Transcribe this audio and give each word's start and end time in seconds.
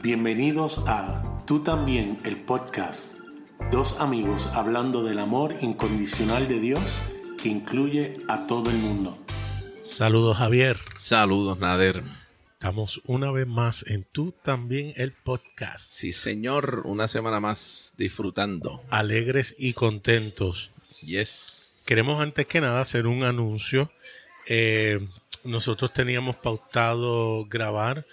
Bienvenidos 0.00 0.80
a 0.86 1.44
Tú 1.44 1.64
también, 1.64 2.18
el 2.24 2.36
podcast. 2.36 3.18
Dos 3.72 3.96
amigos 3.98 4.46
hablando 4.52 5.02
del 5.02 5.18
amor 5.18 5.56
incondicional 5.60 6.46
de 6.46 6.60
Dios 6.60 6.80
que 7.42 7.48
incluye 7.48 8.16
a 8.28 8.46
todo 8.46 8.70
el 8.70 8.76
mundo. 8.76 9.18
Saludos 9.82 10.36
Javier. 10.36 10.76
Saludos 10.96 11.58
Nader. 11.58 12.04
Estamos 12.52 13.00
una 13.06 13.32
vez 13.32 13.48
más 13.48 13.84
en 13.88 14.04
Tú 14.04 14.32
también, 14.40 14.92
el 14.96 15.10
podcast. 15.10 15.80
Sí, 15.90 16.12
señor, 16.12 16.82
una 16.84 17.08
semana 17.08 17.40
más 17.40 17.94
disfrutando. 17.98 18.84
Alegres 18.90 19.56
y 19.58 19.72
contentos. 19.72 20.70
Yes. 21.00 21.78
Queremos 21.86 22.20
antes 22.20 22.46
que 22.46 22.60
nada 22.60 22.80
hacer 22.80 23.08
un 23.08 23.24
anuncio. 23.24 23.90
Eh, 24.46 25.04
nosotros 25.42 25.92
teníamos 25.92 26.36
pautado 26.36 27.46
grabar 27.46 28.06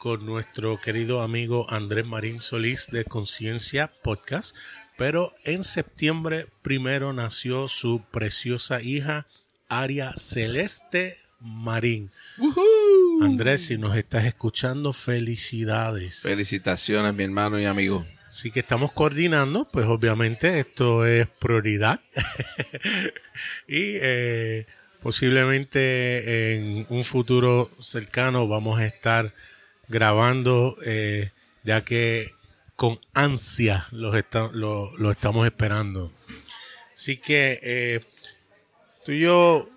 con 0.00 0.24
nuestro 0.24 0.80
querido 0.80 1.20
amigo 1.20 1.66
Andrés 1.68 2.06
Marín 2.06 2.40
Solís 2.40 2.86
de 2.90 3.04
Conciencia 3.04 3.92
Podcast, 4.02 4.56
pero 4.96 5.34
en 5.44 5.62
septiembre 5.62 6.46
primero 6.62 7.12
nació 7.12 7.68
su 7.68 8.02
preciosa 8.10 8.80
hija 8.80 9.26
Aria 9.68 10.14
Celeste 10.16 11.18
Marín. 11.38 12.10
Andrés, 13.20 13.66
si 13.66 13.76
nos 13.76 13.94
estás 13.94 14.24
escuchando, 14.24 14.94
felicidades. 14.94 16.22
Felicitaciones, 16.22 17.14
mi 17.14 17.24
hermano 17.24 17.60
y 17.60 17.66
amigo. 17.66 18.06
Así 18.26 18.50
que 18.50 18.60
estamos 18.60 18.92
coordinando, 18.92 19.68
pues 19.70 19.84
obviamente 19.84 20.60
esto 20.60 21.04
es 21.04 21.28
prioridad. 21.28 22.00
y 23.68 23.98
eh, 24.00 24.66
posiblemente 25.02 26.54
en 26.54 26.86
un 26.88 27.04
futuro 27.04 27.70
cercano 27.82 28.48
vamos 28.48 28.80
a 28.80 28.86
estar 28.86 29.34
grabando, 29.90 30.76
eh, 30.86 31.32
ya 31.64 31.84
que 31.84 32.32
con 32.76 32.98
ansia 33.12 33.84
los 33.90 34.14
lo, 34.52 34.96
lo, 34.96 35.10
estamos 35.10 35.44
esperando. 35.44 36.12
Así 36.94 37.18
que 37.18 37.58
eh, 37.62 38.00
tú 39.04 39.12
y 39.12 39.20
yo 39.20 39.68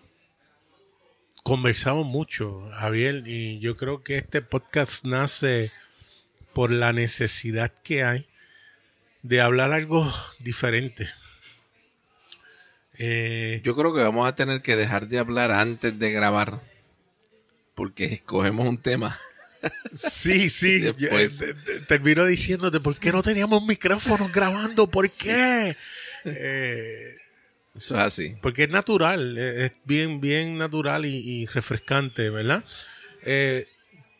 conversamos 1.43 2.05
mucho, 2.05 2.69
Javier, 2.75 3.23
y 3.25 3.59
yo 3.59 3.75
creo 3.75 4.03
que 4.03 4.17
este 4.17 4.41
podcast 4.41 5.05
nace 5.05 5.71
por 6.53 6.71
la 6.71 6.93
necesidad 6.93 7.73
que 7.83 8.03
hay 8.03 8.27
de 9.23 9.41
hablar 9.41 9.71
algo 9.71 10.09
diferente. 10.39 11.09
Eh, 12.99 13.61
yo 13.63 13.75
creo 13.75 13.93
que 13.93 14.03
vamos 14.03 14.27
a 14.27 14.35
tener 14.35 14.61
que 14.61 14.75
dejar 14.75 15.07
de 15.07 15.17
hablar 15.17 15.51
antes 15.51 15.97
de 15.97 16.11
grabar, 16.11 16.61
porque 17.73 18.05
escogemos 18.05 18.67
un 18.67 18.77
tema 18.77 19.17
Sí, 19.93 20.49
sí. 20.49 20.83
termino 21.87 22.25
diciéndote, 22.25 22.79
¿por 22.79 22.97
qué 22.97 23.11
no 23.11 23.23
teníamos 23.23 23.65
micrófonos 23.65 24.31
grabando? 24.31 24.87
¿Por 24.87 25.09
qué? 25.09 25.75
Eh, 26.25 27.17
Eso 27.75 27.95
es 27.95 28.01
así. 28.01 28.35
Porque 28.41 28.63
es 28.63 28.69
natural, 28.69 29.37
es 29.37 29.73
bien, 29.85 30.21
bien 30.21 30.57
natural 30.57 31.05
y, 31.05 31.45
refrescante, 31.47 32.29
¿verdad? 32.29 32.63
Eh, 33.23 33.67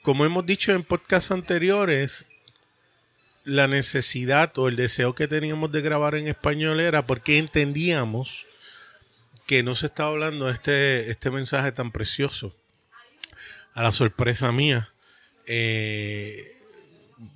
como 0.01 0.25
hemos 0.25 0.45
dicho 0.45 0.71
en 0.71 0.83
podcasts 0.83 1.31
anteriores, 1.31 2.25
la 3.43 3.67
necesidad 3.67 4.57
o 4.57 4.67
el 4.67 4.75
deseo 4.75 5.13
que 5.13 5.27
teníamos 5.27 5.71
de 5.71 5.81
grabar 5.81 6.15
en 6.15 6.27
español 6.27 6.79
era 6.79 7.05
porque 7.05 7.37
entendíamos 7.37 8.47
que 9.45 9.61
no 9.61 9.75
se 9.75 9.87
estaba 9.87 10.09
hablando 10.09 10.49
este, 10.49 11.11
este 11.11 11.29
mensaje 11.29 11.71
tan 11.71 11.91
precioso. 11.91 12.55
A 13.75 13.83
la 13.83 13.91
sorpresa 13.91 14.51
mía, 14.51 14.92
eh, 15.47 16.43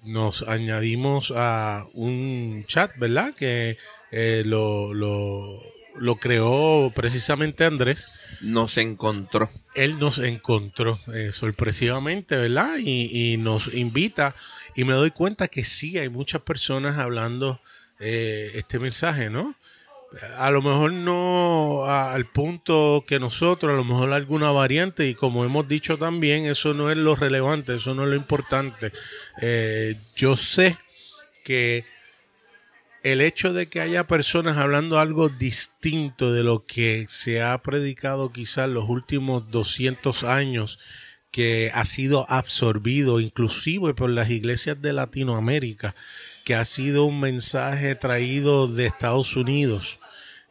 nos 0.03 0.43
añadimos 0.43 1.33
a 1.35 1.85
un 1.93 2.63
chat, 2.67 2.91
¿verdad? 2.97 3.33
Que 3.33 3.77
eh, 4.11 4.43
lo, 4.45 4.93
lo, 4.93 6.15
creó 6.15 6.91
precisamente 6.95 7.65
Andrés. 7.65 8.09
Nos 8.41 8.77
encontró. 8.77 9.49
Él 9.75 9.99
nos 9.99 10.19
encontró 10.19 10.97
eh, 11.13 11.31
sorpresivamente, 11.31 12.35
¿verdad? 12.37 12.77
Y, 12.79 13.33
y, 13.33 13.37
nos 13.37 13.73
invita 13.73 14.35
y 14.75 14.83
me 14.83 14.93
doy 14.93 15.11
cuenta 15.11 15.47
que 15.47 15.63
sí, 15.63 15.97
hay 15.97 16.09
muchas 16.09 16.41
personas 16.41 16.97
hablando 16.97 17.61
este 17.99 18.77
mensaje, 18.77 19.31
¿no? 19.31 19.55
A 20.37 20.51
lo 20.51 20.61
mejor 20.61 20.91
no 20.91 21.85
al 21.85 22.25
punto 22.25 23.03
que 23.07 23.19
nosotros, 23.19 23.71
a 23.71 23.75
lo 23.75 23.83
mejor 23.83 24.13
alguna 24.13 24.51
variante, 24.51 25.07
y 25.07 25.15
como 25.15 25.45
hemos 25.45 25.67
dicho 25.67 25.97
también, 25.97 26.45
eso 26.45 26.73
no 26.73 26.91
es 26.91 26.97
lo 26.97 27.15
relevante, 27.15 27.75
eso 27.75 27.93
no 27.93 28.03
es 28.03 28.09
lo 28.09 28.15
importante. 28.15 28.91
Eh, 29.41 29.95
yo 30.15 30.35
sé 30.35 30.77
que 31.43 31.85
el 33.03 33.21
hecho 33.21 33.53
de 33.53 33.67
que 33.67 33.79
haya 33.79 34.05
personas 34.05 34.57
hablando 34.57 34.99
algo 34.99 35.29
distinto 35.29 36.33
de 36.33 36.43
lo 36.43 36.65
que 36.65 37.05
se 37.07 37.41
ha 37.41 37.57
predicado 37.61 38.33
quizás 38.33 38.69
los 38.69 38.89
últimos 38.89 39.49
200 39.49 40.23
años, 40.23 40.79
que 41.37 41.69
ha 41.71 41.85
sido 41.85 42.25
absorbido 42.31 43.19
inclusive 43.19 43.93
por 43.93 44.09
las 44.09 44.31
iglesias 44.31 44.81
de 44.81 44.91
Latinoamérica, 44.91 45.93
que 46.43 46.55
ha 46.55 46.65
sido 46.65 47.03
un 47.03 47.19
mensaje 47.19 47.93
traído 47.93 48.67
de 48.67 48.87
Estados 48.87 49.35
Unidos, 49.35 49.99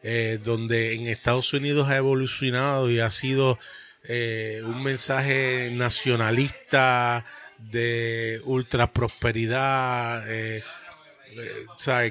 eh, 0.01 0.39
donde 0.41 0.93
en 0.93 1.07
Estados 1.07 1.51
Unidos 1.51 1.89
ha 1.89 1.97
evolucionado 1.97 2.89
y 2.89 3.01
ha 3.01 3.11
sido 3.11 3.59
eh, 4.05 4.61
un 4.63 4.81
mensaje 4.81 5.71
nacionalista 5.73 7.25
de 7.57 8.39
ultra 8.45 8.93
prosperidad, 8.93 10.23
eh, 10.31 10.63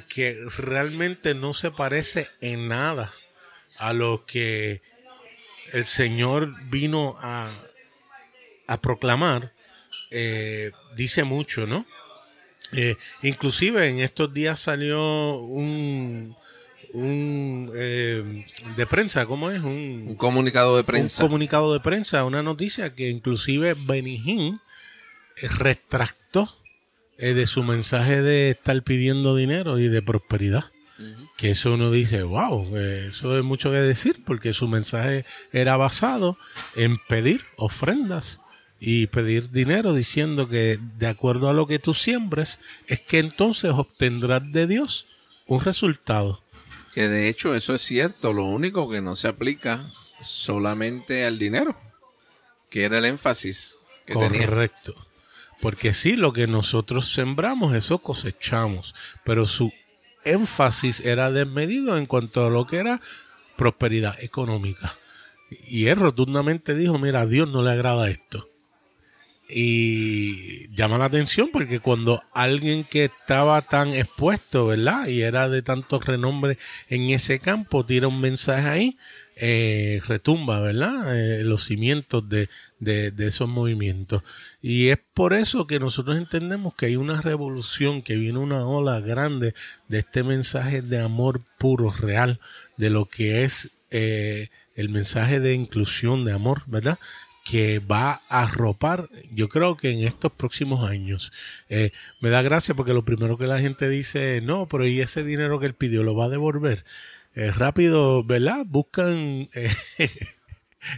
que 0.06 0.36
realmente 0.59 1.34
no 1.34 1.54
se 1.54 1.70
parece 1.70 2.28
en 2.42 2.69
nada 2.69 3.10
a 3.78 3.94
lo 3.94 4.26
que 4.26 4.82
el 5.72 5.86
Señor 5.86 6.54
vino 6.69 7.15
a, 7.16 7.50
a 8.66 8.81
proclamar, 8.81 9.53
dice 10.97 11.25
mucho, 11.25 11.66
¿no? 11.66 11.87
Eh, 12.72 12.97
inclusive 13.22 13.88
en 13.88 14.00
estos 14.00 14.32
días 14.34 14.59
salió 14.59 15.38
un, 15.38 16.34
un 16.93 17.71
eh, 17.75 18.44
de 18.77 18.87
prensa, 18.87 19.27
¿cómo 19.27 19.50
es? 19.50 19.62
Un, 19.62 20.16
comunicado 20.16 20.77
de 20.77 20.84
prensa. 20.84 21.22
Un 21.22 21.28
comunicado 21.28 21.72
de 21.72 21.81
prensa, 21.81 22.25
una 22.25 22.43
noticia 22.43 22.94
que 22.94 23.09
inclusive 23.09 23.75
Benijín 23.87 24.60
eh, 25.37 25.48
retractó 25.48 26.53
de 27.19 27.47
su 27.47 27.62
mensaje 27.62 28.21
de 28.21 28.50
estar 28.50 28.83
pidiendo 28.83 29.34
dinero 29.34 29.78
y 29.78 29.88
de 29.88 30.03
prosperidad. 30.03 30.65
Que 31.38 31.53
eso 31.53 31.72
uno 31.72 31.91
dice, 31.91 32.22
wow, 32.25 32.77
eso 32.77 33.38
es 33.38 33.44
mucho 33.44 33.71
que 33.71 33.78
decir, 33.78 34.16
porque 34.27 34.53
su 34.53 34.69
mensaje 34.69 35.25
era 35.50 35.78
basado 35.78 36.37
en 36.75 36.98
pedir 37.09 37.43
ofrendas 37.56 38.41
y 38.78 39.06
pedir 39.06 39.50
dinero 39.50 39.94
diciendo 39.94 40.48
que 40.48 40.78
de 40.98 41.06
acuerdo 41.06 41.48
a 41.48 41.54
lo 41.54 41.66
que 41.66 41.78
tú 41.78 41.94
siembres 41.94 42.59
es 42.87 43.00
que 43.00 43.19
entonces 43.19 43.72
obtendrás 43.72 44.50
de 44.53 44.66
Dios 44.66 45.06
un 45.47 45.60
resultado. 45.60 46.42
Que 46.94 47.09
de 47.09 47.28
hecho 47.28 47.54
eso 47.54 47.75
es 47.75 47.82
cierto, 47.82 48.32
lo 48.32 48.44
único 48.44 48.88
que 48.88 49.00
no 49.00 49.16
se 49.16 49.28
aplica 49.28 49.84
solamente 50.20 51.26
al 51.26 51.38
dinero, 51.38 51.78
que 52.70 52.84
era 52.84 52.98
el 52.98 53.04
énfasis 53.04 53.78
que 54.06 54.15
Correcto. 54.15 54.94
Porque 55.60 55.94
sí, 55.94 56.16
lo 56.16 56.32
que 56.32 56.47
nosotros 56.47 57.12
sembramos, 57.12 57.75
eso 57.75 57.98
cosechamos, 57.98 58.94
pero 59.25 59.47
su 59.47 59.72
énfasis 60.25 61.00
era 61.00 61.31
desmedido 61.31 61.97
en 61.97 62.06
cuanto 62.06 62.47
a 62.47 62.50
lo 62.50 62.66
que 62.66 62.76
era 62.76 63.00
prosperidad 63.56 64.22
económica. 64.22 64.98
Y 65.66 65.86
él 65.86 65.98
rotundamente 65.98 66.75
dijo, 66.75 66.98
mira, 66.98 67.22
a 67.22 67.26
Dios 67.26 67.48
no 67.48 67.62
le 67.62 67.70
agrada 67.70 68.10
esto. 68.10 68.50
Y 69.48 70.68
llama 70.74 70.98
la 70.98 71.04
atención 71.04 71.50
porque 71.53 71.78
cuando 71.78 72.22
alguien 72.32 72.82
que 72.84 73.04
estaba 73.04 73.62
tan 73.62 73.94
expuesto, 73.94 74.66
¿verdad? 74.66 75.06
Y 75.06 75.22
era 75.22 75.48
de 75.48 75.62
tanto 75.62 76.00
renombre 76.00 76.59
en 76.88 77.10
ese 77.10 77.38
campo, 77.38 77.86
tira 77.86 78.09
un 78.09 78.21
mensaje 78.21 78.66
ahí, 78.66 78.98
eh, 79.36 80.00
retumba, 80.09 80.60
¿verdad? 80.60 81.16
Eh, 81.16 81.44
los 81.44 81.65
cimientos 81.65 82.28
de, 82.28 82.48
de, 82.80 83.12
de, 83.12 83.26
esos 83.26 83.48
movimientos. 83.48 84.22
Y 84.62 84.88
es 84.88 84.98
por 85.15 85.32
eso 85.32 85.66
que 85.66 85.78
nosotros 85.78 86.16
entendemos 86.16 86.74
que 86.74 86.86
hay 86.86 86.97
una 86.97 87.21
revolución, 87.21 88.03
que 88.03 88.16
viene 88.16 88.38
una 88.38 88.66
ola 88.66 89.00
grande 89.00 89.54
de 89.88 89.98
este 89.98 90.22
mensaje 90.24 90.82
de 90.82 91.00
amor 91.00 91.42
puro, 91.59 91.91
real, 91.91 92.41
de 92.78 92.91
lo 92.91 93.04
que 93.04 93.44
es 93.44 93.71
eh, 93.91 94.48
el 94.74 94.88
mensaje 94.88 95.38
de 95.38 95.54
inclusión, 95.54 96.24
de 96.24 96.32
amor, 96.32 96.62
¿verdad? 96.66 96.98
Que 97.48 97.78
va 97.78 98.22
a 98.28 98.43
arropar, 98.43 99.09
yo 99.33 99.48
creo 99.48 99.77
que 99.77 99.91
en 99.91 100.01
estos 100.01 100.33
próximos 100.33 100.89
años. 100.89 101.33
Eh, 101.69 101.93
me 102.21 102.28
da 102.28 102.43
gracia 102.43 102.75
porque 102.75 102.93
lo 102.93 103.04
primero 103.04 103.39
que 103.39 103.47
la 103.47 103.60
gente 103.60 103.89
dice, 103.89 104.41
no, 104.43 104.66
pero 104.66 104.84
¿y 104.84 105.01
ese 105.01 105.22
dinero 105.22 105.60
que 105.60 105.66
él 105.66 105.75
pidió 105.75 106.03
lo 106.03 106.16
va 106.16 106.25
a 106.25 106.28
devolver? 106.28 106.84
Eh, 107.37 107.53
rápido, 107.53 108.25
¿verdad? 108.25 108.65
Buscan 108.66 109.48
eh, 109.54 109.71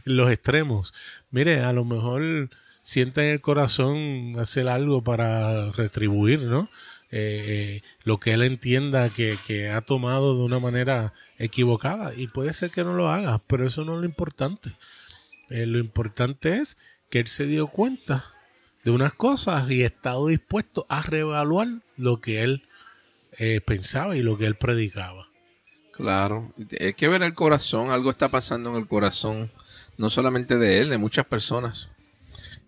los 0.04 0.32
extremos. 0.32 0.94
Mire, 1.30 1.60
a 1.60 1.74
lo 1.74 1.84
mejor 1.84 2.48
sienta 2.80 3.22
en 3.24 3.32
el 3.32 3.40
corazón 3.42 4.36
hacer 4.38 4.68
algo 4.68 5.04
para 5.04 5.70
retribuir, 5.72 6.40
¿no? 6.40 6.70
Eh, 7.10 7.82
lo 8.04 8.20
que 8.20 8.34
él 8.34 8.42
entienda 8.42 9.08
que, 9.10 9.70
ha 9.70 9.80
tomado 9.80 10.36
de 10.36 10.44
una 10.44 10.60
manera 10.60 11.12
equivocada. 11.38 12.14
Y 12.14 12.28
puede 12.28 12.54
ser 12.54 12.70
que 12.70 12.84
no 12.84 12.94
lo 12.94 13.10
haga, 13.10 13.38
pero 13.46 13.66
eso 13.66 13.84
no 13.84 13.94
es 13.94 14.00
lo 14.00 14.06
importante. 14.06 14.72
Eh, 15.50 15.66
lo 15.66 15.78
importante 15.78 16.58
es 16.58 16.76
que 17.10 17.20
él 17.20 17.28
se 17.28 17.46
dio 17.46 17.68
cuenta 17.68 18.24
de 18.84 18.90
unas 18.90 19.12
cosas 19.14 19.70
y 19.70 19.82
ha 19.82 19.86
estado 19.86 20.26
dispuesto 20.26 20.86
a 20.88 21.02
reevaluar 21.02 21.68
lo 21.96 22.20
que 22.20 22.42
él 22.42 22.62
eh, 23.38 23.60
pensaba 23.60 24.16
y 24.16 24.22
lo 24.22 24.38
que 24.38 24.46
él 24.46 24.56
predicaba. 24.56 25.28
Claro, 25.92 26.52
hay 26.78 26.94
que 26.94 27.08
ver 27.08 27.22
el 27.22 27.34
corazón, 27.34 27.90
algo 27.90 28.10
está 28.10 28.28
pasando 28.28 28.70
en 28.70 28.76
el 28.76 28.86
corazón, 28.86 29.50
no 29.96 30.10
solamente 30.10 30.56
de 30.56 30.80
él, 30.80 30.90
de 30.90 30.98
muchas 30.98 31.26
personas. 31.26 31.88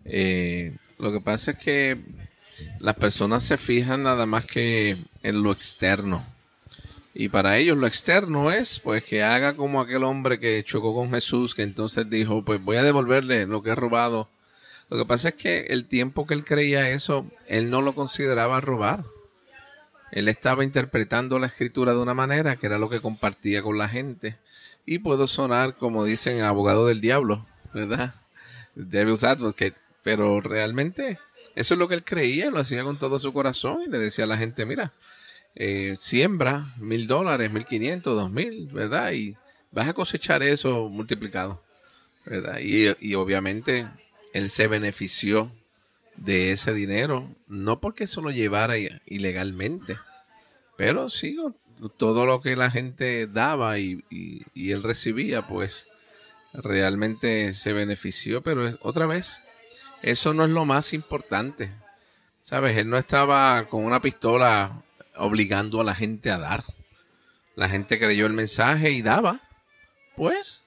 lo 0.04 1.12
que 1.12 1.20
pasa 1.22 1.52
es 1.52 1.58
que 1.58 1.98
las 2.80 2.96
personas 2.96 3.44
se 3.44 3.56
fijan 3.56 4.02
nada 4.02 4.26
más 4.26 4.44
que 4.44 4.96
en 5.22 5.42
lo 5.42 5.52
externo. 5.52 6.24
Y 7.14 7.28
para 7.28 7.58
ellos 7.58 7.76
lo 7.76 7.86
externo 7.86 8.52
es 8.52 8.80
pues 8.80 9.04
que 9.04 9.22
haga 9.22 9.54
como 9.54 9.80
aquel 9.80 10.04
hombre 10.04 10.38
que 10.38 10.62
chocó 10.64 10.94
con 10.94 11.10
Jesús, 11.10 11.54
que 11.54 11.62
entonces 11.62 12.08
dijo, 12.08 12.44
pues 12.44 12.62
voy 12.62 12.76
a 12.76 12.82
devolverle 12.82 13.46
lo 13.46 13.62
que 13.62 13.70
he 13.70 13.74
robado. 13.74 14.28
Lo 14.90 14.98
que 14.98 15.04
pasa 15.04 15.30
es 15.30 15.34
que 15.34 15.66
el 15.70 15.86
tiempo 15.86 16.26
que 16.26 16.34
él 16.34 16.44
creía 16.44 16.90
eso, 16.90 17.26
él 17.46 17.70
no 17.70 17.82
lo 17.82 17.94
consideraba 17.94 18.60
robar. 18.60 19.04
Él 20.12 20.28
estaba 20.28 20.64
interpretando 20.64 21.38
la 21.38 21.46
escritura 21.46 21.92
de 21.92 22.00
una 22.00 22.14
manera 22.14 22.56
que 22.56 22.66
era 22.66 22.78
lo 22.78 22.90
que 22.90 23.00
compartía 23.00 23.62
con 23.62 23.78
la 23.78 23.88
gente. 23.88 24.38
Y 24.86 24.98
puedo 24.98 25.26
sonar, 25.26 25.76
como 25.76 26.04
dicen, 26.04 26.42
abogado 26.42 26.86
del 26.86 27.00
diablo, 27.00 27.46
¿verdad? 27.72 28.14
Devil's 28.74 29.24
advocate. 29.24 29.74
Pero 30.02 30.40
realmente 30.40 31.18
eso 31.54 31.74
es 31.74 31.78
lo 31.78 31.88
que 31.88 31.94
él 31.94 32.04
creía, 32.04 32.50
lo 32.50 32.58
hacía 32.58 32.82
con 32.82 32.96
todo 32.96 33.18
su 33.18 33.32
corazón 33.32 33.82
y 33.82 33.90
le 33.90 33.98
decía 33.98 34.24
a 34.24 34.28
la 34.28 34.36
gente, 34.36 34.64
mira, 34.64 34.92
eh, 35.54 35.94
siembra 35.98 36.64
mil 36.78 37.06
dólares, 37.06 37.52
mil 37.52 37.64
quinientos, 37.64 38.16
dos 38.16 38.30
mil, 38.30 38.66
¿verdad? 38.66 39.12
Y 39.12 39.36
vas 39.70 39.88
a 39.88 39.94
cosechar 39.94 40.42
eso 40.42 40.88
multiplicado, 40.88 41.62
¿verdad? 42.24 42.58
Y, 42.60 42.94
y 43.00 43.14
obviamente 43.14 43.88
él 44.32 44.48
se 44.48 44.66
benefició 44.66 45.50
de 46.16 46.52
ese 46.52 46.72
dinero, 46.72 47.28
no 47.48 47.80
porque 47.80 48.04
eso 48.04 48.20
lo 48.20 48.30
llevara 48.30 48.74
ilegalmente, 49.06 49.96
pero 50.76 51.08
sí 51.08 51.36
todo 51.96 52.26
lo 52.26 52.42
que 52.42 52.56
la 52.56 52.70
gente 52.70 53.26
daba 53.26 53.78
y, 53.78 54.04
y 54.10 54.70
él 54.70 54.82
recibía, 54.82 55.46
pues 55.46 55.88
realmente 56.52 57.52
se 57.52 57.72
benefició, 57.72 58.42
pero 58.42 58.76
otra 58.82 59.06
vez 59.06 59.40
eso 60.02 60.34
no 60.34 60.44
es 60.44 60.50
lo 60.50 60.64
más 60.64 60.92
importante. 60.92 61.70
¿Sabes? 62.42 62.76
Él 62.78 62.88
no 62.88 62.96
estaba 62.96 63.66
con 63.68 63.84
una 63.84 64.00
pistola 64.00 64.82
obligando 65.16 65.80
a 65.80 65.84
la 65.84 65.94
gente 65.94 66.30
a 66.30 66.38
dar. 66.38 66.64
La 67.56 67.68
gente 67.68 67.98
creyó 67.98 68.26
el 68.26 68.32
mensaje 68.32 68.90
y 68.90 69.02
daba. 69.02 69.40
Pues 70.16 70.64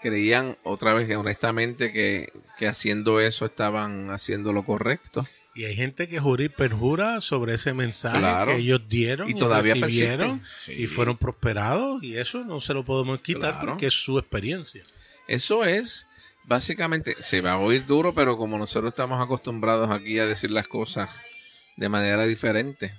creían 0.00 0.56
otra 0.64 0.94
vez 0.94 1.14
honestamente 1.16 1.92
que, 1.92 2.32
haciendo 2.66 3.20
eso 3.20 3.44
estaban 3.44 4.10
haciendo 4.10 4.52
lo 4.52 4.64
correcto. 4.64 5.26
Y 5.54 5.64
hay 5.64 5.74
gente 5.74 6.08
que 6.08 6.20
jura 6.20 6.44
y 6.44 6.48
perjura 6.48 7.20
sobre 7.20 7.54
ese 7.54 7.74
mensaje 7.74 8.46
que 8.46 8.60
ellos 8.60 8.82
dieron 8.88 9.28
y, 9.28 9.34
todavía 9.34 9.74
recibieron 9.74 10.40
y 10.68 10.86
fueron 10.86 11.16
prosperados 11.16 12.02
y 12.02 12.16
eso 12.16 12.44
no 12.44 12.60
se 12.60 12.72
lo 12.72 12.84
podemos 12.84 13.20
quitar 13.20 13.60
porque 13.60 13.86
es 13.86 13.94
su 13.94 14.18
experiencia. 14.18 14.84
Eso 15.26 15.64
es 15.64 16.06
básicamente 16.44 17.16
se 17.18 17.40
va 17.40 17.52
a 17.52 17.58
oír 17.58 17.84
duro, 17.84 18.14
pero 18.14 18.36
como 18.36 18.58
nosotros 18.58 18.92
estamos 18.92 19.22
acostumbrados 19.22 19.90
aquí 19.90 20.18
a 20.18 20.26
decir 20.26 20.50
las 20.50 20.66
cosas 20.66 21.10
de 21.76 21.88
manera 21.88 22.24
diferente, 22.26 22.94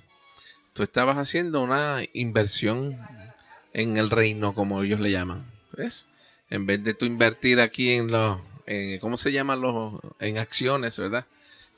tú 0.72 0.82
estabas 0.82 1.18
haciendo 1.18 1.60
una 1.60 2.02
inversión 2.12 2.98
en 3.72 3.96
el 3.96 4.10
reino, 4.10 4.54
como 4.54 4.82
ellos 4.82 5.00
le 5.00 5.10
llaman, 5.10 5.46
¿ves? 5.76 6.06
En 6.50 6.66
vez 6.66 6.82
de 6.84 6.94
tú 6.94 7.06
invertir 7.06 7.60
aquí 7.60 7.92
en 7.92 8.10
los, 8.10 8.38
¿cómo 9.00 9.16
se 9.18 9.32
llaman 9.32 9.60
los? 9.60 9.94
En 10.20 10.38
acciones, 10.38 10.98
¿verdad? 10.98 11.26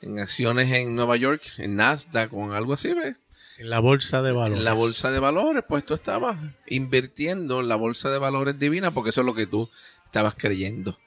En 0.01 0.19
acciones 0.19 0.71
en 0.71 0.95
Nueva 0.95 1.15
York, 1.15 1.41
en 1.57 1.77
Nasdaq 1.77 2.33
o 2.33 2.43
en 2.45 2.51
algo 2.51 2.73
así, 2.73 2.93
¿ves? 2.93 3.15
En 3.57 3.69
la 3.69 3.79
bolsa 3.79 4.21
de 4.21 4.33
valores. 4.33 4.59
En 4.59 4.65
la 4.65 4.73
bolsa 4.73 5.11
de 5.11 5.19
valores, 5.19 5.63
pues 5.67 5.85
tú 5.85 5.93
estabas 5.93 6.37
invirtiendo 6.67 7.61
en 7.61 7.69
la 7.69 7.75
bolsa 7.75 8.09
de 8.09 8.17
valores 8.17 8.59
divina 8.59 8.93
porque 8.93 9.11
eso 9.11 9.21
es 9.21 9.27
lo 9.27 9.33
que 9.33 9.47
tú 9.47 9.69
estabas 10.05 10.35
creyendo. 10.35 10.97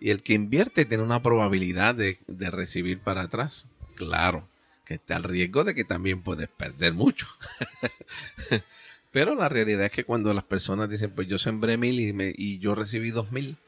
Y 0.00 0.10
el 0.10 0.22
que 0.22 0.32
invierte 0.32 0.86
tiene 0.86 1.02
una 1.02 1.22
probabilidad 1.22 1.94
de, 1.94 2.16
recibir 2.50 3.00
para 3.00 3.22
atrás. 3.22 3.66
Claro, 3.94 4.48
que 4.88 4.94
está 4.94 5.16
al 5.16 5.24
riesgo 5.24 5.64
de 5.64 5.74
que 5.74 5.84
también 5.84 6.22
puedes 6.22 6.48
perder 6.48 6.94
mucho. 6.94 7.26
Pero 9.12 9.34
la 9.34 9.50
realidad 9.50 9.84
es 9.84 9.92
que 9.92 10.04
cuando 10.04 10.32
las 10.32 10.44
personas 10.44 10.88
dicen, 10.88 11.10
pues 11.10 11.28
yo 11.28 11.36
sembré 11.36 11.76
mil 11.76 12.00
y, 12.00 12.14
me, 12.14 12.32
y 12.34 12.58
yo 12.58 12.74
recibí 12.74 13.10
dos 13.10 13.30
mil, 13.30 13.58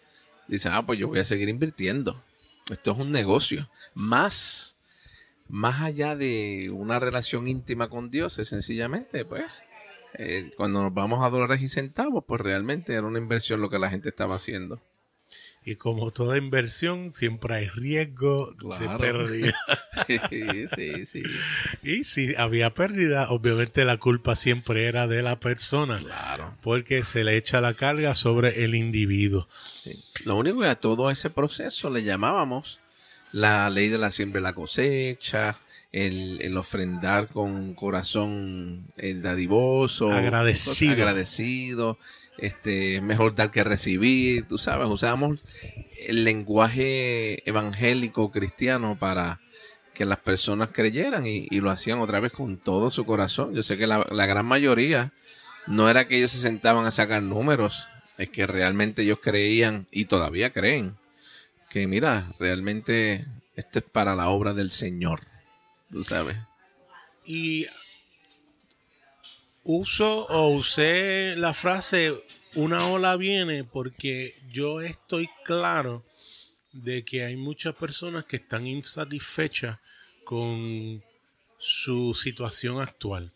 dicen, 0.48 0.72
ah, 0.72 0.86
pues 0.86 0.98
yo 0.98 1.08
voy 1.08 1.18
a 1.18 1.24
seguir 1.24 1.50
invirtiendo. 1.50 2.24
Esto 2.70 2.92
es 2.92 2.98
un 2.98 3.12
negocio. 3.12 3.68
Más, 3.92 4.78
más 5.46 5.82
allá 5.82 6.16
de 6.16 6.70
una 6.72 6.98
relación 6.98 7.48
íntima 7.48 7.90
con 7.90 8.10
Dios, 8.10 8.38
es 8.38 8.48
sencillamente, 8.48 9.26
pues, 9.26 9.62
eh, 10.14 10.50
cuando 10.56 10.80
nos 10.82 10.94
vamos 10.94 11.22
a 11.22 11.28
dólares 11.28 11.60
y 11.60 11.68
centavos, 11.68 12.24
pues 12.26 12.40
realmente 12.40 12.94
era 12.94 13.06
una 13.06 13.18
inversión 13.18 13.60
lo 13.60 13.68
que 13.68 13.78
la 13.78 13.90
gente 13.90 14.08
estaba 14.08 14.36
haciendo. 14.36 14.80
Y 15.62 15.76
como 15.76 16.10
toda 16.10 16.38
inversión, 16.38 17.12
siempre 17.12 17.54
hay 17.54 17.68
riesgo 17.68 18.54
de 18.78 18.88
pérdida. 18.98 19.54
sí, 20.66 21.04
sí, 21.04 21.22
Y 21.82 22.04
si 22.04 22.34
había 22.36 22.72
pérdida, 22.72 23.28
obviamente 23.28 23.84
la 23.84 23.98
culpa 23.98 24.36
siempre 24.36 24.86
era 24.86 25.06
de 25.06 25.22
la 25.22 25.38
persona. 25.38 25.98
Claro. 25.98 26.56
Porque 26.62 27.02
se 27.02 27.24
le 27.24 27.36
echa 27.36 27.60
la 27.60 27.74
carga 27.74 28.14
sobre 28.14 28.64
el 28.64 28.74
individuo. 28.74 29.48
Lo 30.24 30.36
único 30.36 30.60
que 30.60 30.68
a 30.68 30.80
todo 30.80 31.10
ese 31.10 31.28
proceso 31.28 31.90
le 31.90 32.04
llamábamos 32.04 32.80
la 33.32 33.68
ley 33.70 33.88
de 33.88 33.98
la 33.98 34.10
siembra 34.10 34.40
y 34.40 34.44
la 34.44 34.54
cosecha, 34.54 35.58
el, 35.92 36.56
ofrendar 36.56 37.28
con 37.28 37.74
corazón 37.74 38.86
el 38.96 39.18
eh, 39.18 39.20
dadivoso, 39.20 40.12
agradecido. 40.12 40.92
agradecido, 40.92 41.98
este, 42.40 43.00
mejor 43.00 43.34
dar 43.34 43.50
que 43.50 43.64
recibir, 43.64 44.46
tú 44.46 44.58
sabes, 44.58 44.88
usábamos 44.88 45.40
el 46.06 46.24
lenguaje 46.24 47.48
evangélico 47.48 48.30
cristiano 48.30 48.96
para 48.98 49.40
que 49.94 50.04
las 50.04 50.18
personas 50.18 50.70
creyeran 50.72 51.26
y, 51.26 51.48
lo 51.60 51.70
hacían 51.70 51.98
otra 51.98 52.20
vez 52.20 52.32
con 52.32 52.56
todo 52.56 52.90
su 52.90 53.04
corazón. 53.04 53.54
Yo 53.54 53.62
sé 53.62 53.76
que 53.76 53.86
la, 53.86 54.06
la, 54.10 54.26
gran 54.26 54.46
mayoría 54.46 55.12
no 55.66 55.90
era 55.90 56.08
que 56.08 56.16
ellos 56.16 56.30
se 56.30 56.38
sentaban 56.38 56.86
a 56.86 56.90
sacar 56.90 57.22
números, 57.22 57.88
es 58.16 58.30
que 58.30 58.46
realmente 58.46 59.02
ellos 59.02 59.18
creían 59.22 59.86
y 59.90 60.06
todavía 60.06 60.50
creen 60.50 60.96
que 61.70 61.86
mira, 61.86 62.32
realmente 62.38 63.26
esto 63.56 63.78
es 63.78 63.84
para 63.84 64.16
la 64.16 64.28
obra 64.28 64.54
del 64.54 64.70
Señor, 64.70 65.20
tú 65.90 66.02
sabes. 66.02 66.36
Y 67.24 67.66
uso 69.70 70.26
o 70.26 70.50
usé 70.50 71.36
la 71.36 71.54
frase 71.54 72.12
una 72.56 72.88
ola 72.88 73.16
viene 73.16 73.62
porque 73.62 74.34
yo 74.50 74.80
estoy 74.80 75.28
claro 75.44 76.04
de 76.72 77.04
que 77.04 77.24
hay 77.24 77.36
muchas 77.36 77.76
personas 77.76 78.24
que 78.24 78.36
están 78.36 78.66
insatisfechas 78.66 79.78
con 80.24 81.02
su 81.58 82.14
situación 82.14 82.80
actual. 82.80 83.30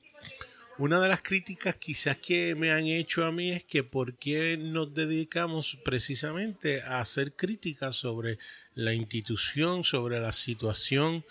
Una 0.76 1.00
de 1.00 1.08
las 1.08 1.22
críticas 1.22 1.76
quizás 1.76 2.16
que 2.16 2.56
me 2.56 2.72
han 2.72 2.86
hecho 2.86 3.24
a 3.24 3.30
mí 3.30 3.52
es 3.52 3.62
que 3.62 3.84
por 3.84 4.18
qué 4.18 4.56
nos 4.56 4.92
dedicamos 4.92 5.78
precisamente 5.84 6.82
a 6.82 7.00
hacer 7.00 7.34
críticas 7.34 7.94
sobre 7.94 8.38
la 8.74 8.92
institución, 8.92 9.84
sobre 9.84 10.18
la 10.18 10.32
situación 10.32 11.24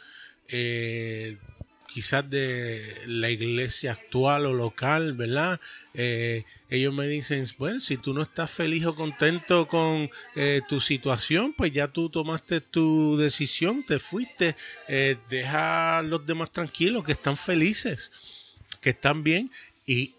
eh, 0.48 1.38
quizás 1.94 2.28
de 2.28 2.82
la 3.06 3.30
iglesia 3.30 3.92
actual 3.92 4.48
o 4.48 4.54
local, 4.54 5.14
¿verdad? 5.14 5.62
Eh, 5.94 6.44
ellos 6.70 6.92
me 6.92 7.08
dicen, 7.08 7.46
bueno, 7.60 7.80
si 7.80 7.98
tú 7.98 8.16
no 8.16 8.24
estás 8.24 8.50
feliz 8.50 8.86
o 8.86 8.96
contento 8.96 9.68
con 9.68 10.10
eh, 10.36 10.62
tu 10.68 10.82
situación, 10.82 11.54
pues 11.54 11.72
ya 11.72 11.88
tú 11.88 12.10
tomaste 12.10 12.62
tu 12.62 13.16
decisión, 13.18 13.86
te 13.86 14.00
fuiste, 14.00 14.56
eh, 14.88 15.18
deja 15.30 16.00
a 16.00 16.02
los 16.02 16.26
demás 16.26 16.52
tranquilos, 16.52 17.04
que 17.04 17.12
están 17.12 17.38
felices, 17.38 18.12
que 18.82 18.90
están 18.90 19.24
bien 19.24 19.52
y 19.86 20.16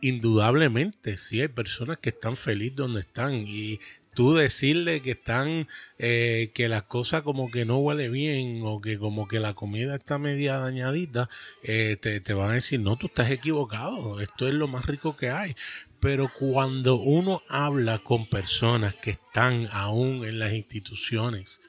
indudablemente 0.00 1.16
sí 1.16 1.40
hay 1.40 1.48
personas 1.48 1.98
que 1.98 2.10
están 2.10 2.36
felices 2.36 2.76
donde 2.76 3.00
están 3.00 3.34
y 3.46 3.78
tú 4.18 4.34
decirle 4.34 5.00
que 5.00 5.12
están, 5.12 5.68
eh, 5.96 6.50
que 6.52 6.68
las 6.68 6.82
cosas 6.82 7.22
como 7.22 7.52
que 7.52 7.64
no 7.64 7.78
huele 7.78 8.08
bien 8.08 8.62
o 8.64 8.80
que 8.80 8.98
como 8.98 9.28
que 9.28 9.38
la 9.38 9.54
comida 9.54 9.94
está 9.94 10.18
media 10.18 10.58
dañadita, 10.58 11.28
eh, 11.62 11.96
te, 12.00 12.18
te 12.18 12.34
van 12.34 12.50
a 12.50 12.54
decir, 12.54 12.80
no, 12.80 12.96
tú 12.96 13.06
estás 13.06 13.30
equivocado, 13.30 14.18
esto 14.18 14.48
es 14.48 14.54
lo 14.54 14.66
más 14.66 14.86
rico 14.86 15.16
que 15.16 15.30
hay. 15.30 15.54
Pero 16.00 16.32
cuando 16.36 16.96
uno 16.96 17.42
habla 17.48 18.00
con 18.00 18.26
personas 18.26 18.96
que 18.96 19.10
están 19.10 19.68
aún 19.70 20.24
en 20.24 20.40
las 20.40 20.52
instituciones, 20.52 21.60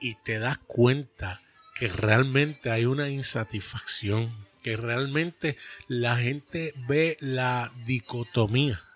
y 0.00 0.14
te 0.14 0.38
das 0.38 0.58
cuenta 0.58 1.42
que 1.74 1.88
realmente 1.88 2.70
hay 2.70 2.84
una 2.84 3.08
insatisfacción, 3.08 4.32
que 4.62 4.76
realmente 4.76 5.56
la 5.88 6.14
gente 6.14 6.72
ve 6.86 7.16
la 7.18 7.72
dicotomía 7.84 8.87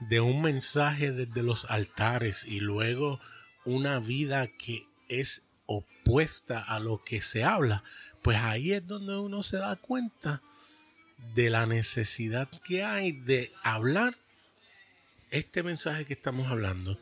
de 0.00 0.20
un 0.20 0.42
mensaje 0.42 1.12
desde 1.12 1.42
los 1.42 1.64
altares 1.66 2.44
y 2.44 2.60
luego 2.60 3.20
una 3.64 4.00
vida 4.00 4.46
que 4.46 4.86
es 5.08 5.42
opuesta 5.66 6.60
a 6.60 6.80
lo 6.80 7.02
que 7.04 7.20
se 7.20 7.44
habla, 7.44 7.82
pues 8.22 8.38
ahí 8.38 8.72
es 8.72 8.86
donde 8.86 9.16
uno 9.16 9.42
se 9.42 9.58
da 9.58 9.76
cuenta 9.76 10.42
de 11.34 11.50
la 11.50 11.66
necesidad 11.66 12.48
que 12.64 12.82
hay 12.84 13.12
de 13.12 13.52
hablar 13.62 14.16
este 15.30 15.62
mensaje 15.62 16.04
que 16.06 16.14
estamos 16.14 16.50
hablando. 16.50 16.98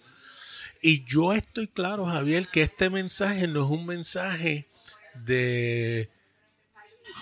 Y 0.83 1.05
yo 1.05 1.33
estoy 1.33 1.69
claro, 1.69 2.07
Javier, 2.07 2.49
que 2.49 2.63
este 2.63 2.91
mensaje 2.91 3.47
no 3.47 3.65
es 3.65 3.71
un 3.71 3.87
mensaje 3.87 4.67
de 5.15 6.11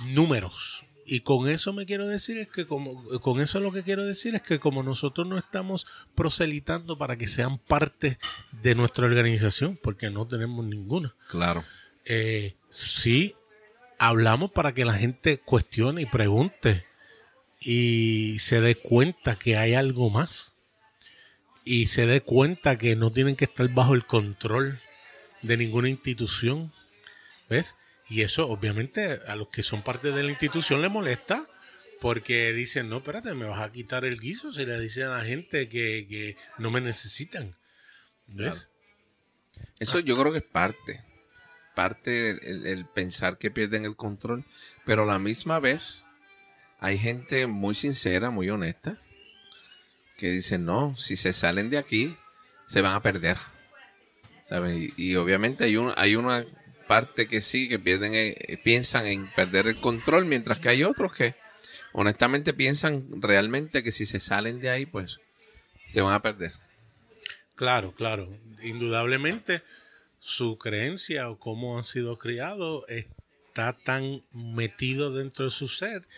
números. 0.08 0.84
Y 1.06 1.20
con 1.20 1.48
eso 1.48 1.72
me 1.72 1.86
quiero 1.86 2.06
decir 2.06 2.38
es 2.38 2.48
que 2.48 2.66
como 2.66 3.02
con 3.20 3.40
eso 3.40 3.60
lo 3.60 3.72
que 3.72 3.82
quiero 3.82 4.04
decir 4.04 4.34
es 4.34 4.42
que 4.42 4.58
como 4.58 4.82
nosotros 4.82 5.26
no 5.26 5.36
estamos 5.36 5.86
proselitando 6.14 6.96
para 6.96 7.16
que 7.16 7.26
sean 7.26 7.58
parte 7.58 8.18
de 8.62 8.74
nuestra 8.74 9.06
organización, 9.06 9.78
porque 9.82 10.10
no 10.10 10.26
tenemos 10.26 10.64
ninguna. 10.64 11.14
Claro. 11.28 11.64
Eh, 12.04 12.56
sí 12.70 13.34
hablamos 13.98 14.50
para 14.52 14.72
que 14.74 14.84
la 14.84 14.94
gente 14.94 15.38
cuestione 15.38 16.02
y 16.02 16.06
pregunte 16.06 16.84
y 17.60 18.38
se 18.40 18.60
dé 18.60 18.74
cuenta 18.74 19.36
que 19.36 19.56
hay 19.56 19.74
algo 19.74 20.10
más 20.10 20.54
y 21.64 21.86
se 21.86 22.06
dé 22.06 22.20
cuenta 22.20 22.76
que 22.76 22.96
no 22.96 23.10
tienen 23.10 23.36
que 23.36 23.46
estar 23.46 23.68
bajo 23.68 23.94
el 23.94 24.04
control 24.04 24.80
de 25.42 25.56
ninguna 25.56 25.88
institución. 25.88 26.72
¿Ves? 27.48 27.76
Y 28.08 28.22
eso 28.22 28.48
obviamente 28.48 29.18
a 29.26 29.36
los 29.36 29.48
que 29.48 29.62
son 29.62 29.82
parte 29.82 30.12
de 30.12 30.22
la 30.22 30.30
institución 30.30 30.82
le 30.82 30.88
molesta 30.88 31.48
porque 32.00 32.52
dicen, 32.52 32.90
no, 32.90 32.98
espérate, 32.98 33.32
me 33.34 33.46
vas 33.46 33.62
a 33.62 33.72
quitar 33.72 34.04
el 34.04 34.20
guiso 34.20 34.52
si 34.52 34.66
le 34.66 34.78
dicen 34.78 35.04
a 35.04 35.18
la 35.18 35.24
gente 35.24 35.68
que, 35.68 36.36
no 36.58 36.70
me 36.70 36.80
necesitan. 36.80 37.56
¿Ves? 38.26 38.68
Eso 39.78 40.00
yo 40.00 40.18
creo 40.18 40.32
que 40.32 40.38
es 40.38 40.44
parte. 40.44 41.02
Parte 41.74 42.30
el, 42.30 42.86
pensar 42.86 43.38
que 43.38 43.50
pierden 43.50 43.84
el 43.84 43.96
control. 43.96 44.44
Pero 44.84 45.04
a 45.04 45.06
la 45.06 45.18
misma 45.18 45.60
vez 45.60 46.04
hay 46.78 46.98
gente 46.98 47.46
muy 47.46 47.74
sincera, 47.74 48.28
muy 48.30 48.50
honesta, 48.50 48.98
que 50.18 50.30
dicen, 50.30 50.66
no, 50.66 50.94
si 50.96 51.16
se 51.16 51.32
salen 51.32 51.70
de 51.70 51.78
aquí, 51.78 52.16
se 52.66 52.82
van 52.82 52.92
a 52.92 53.02
perder. 53.02 53.38
¿Saben? 54.42 54.92
Y, 54.96 55.16
obviamente 55.16 55.64
hay, 55.64 55.78
un, 55.78 55.92
hay 55.96 56.16
una 56.16 56.44
parte 56.86 57.28
que 57.28 57.40
sí, 57.40 57.68
que 57.68 57.78
pierden, 57.78 58.14
eh, 58.14 58.58
piensan 58.62 59.06
en 59.06 59.26
perder 59.28 59.66
el 59.66 59.80
control, 59.80 60.24
mientras 60.24 60.58
que 60.58 60.68
hay 60.68 60.84
otros 60.84 61.12
que 61.12 61.34
honestamente 61.92 62.52
piensan 62.52 63.22
realmente 63.22 63.82
que 63.82 63.92
si 63.92 64.06
se 64.06 64.20
salen 64.20 64.60
de 64.60 64.70
ahí, 64.70 64.86
pues 64.86 65.20
se 65.86 66.00
van 66.00 66.14
a 66.14 66.22
perder. 66.22 66.52
Claro, 67.54 67.92
claro. 67.94 68.36
Indudablemente 68.62 69.62
su 70.18 70.58
creencia 70.58 71.30
o 71.30 71.38
cómo 71.38 71.76
han 71.76 71.84
sido 71.84 72.18
criados 72.18 72.84
está 72.88 73.74
tan 73.74 74.22
metido 74.32 75.12
dentro 75.12 75.44
de 75.44 75.50
su 75.50 75.68
ser 75.68 76.08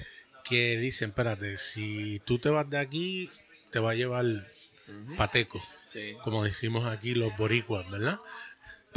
que 0.44 0.78
dicen, 0.78 1.10
espérate, 1.10 1.56
si 1.56 2.20
tú 2.24 2.38
te 2.38 2.48
vas 2.48 2.70
de 2.70 2.78
aquí, 2.78 3.30
te 3.70 3.80
va 3.80 3.90
a 3.90 3.94
llevar 3.94 4.24
pateco, 5.16 5.60
como 6.22 6.44
decimos 6.44 6.86
aquí 6.86 7.14
los 7.14 7.36
boricuas, 7.36 7.90
¿verdad? 7.90 8.20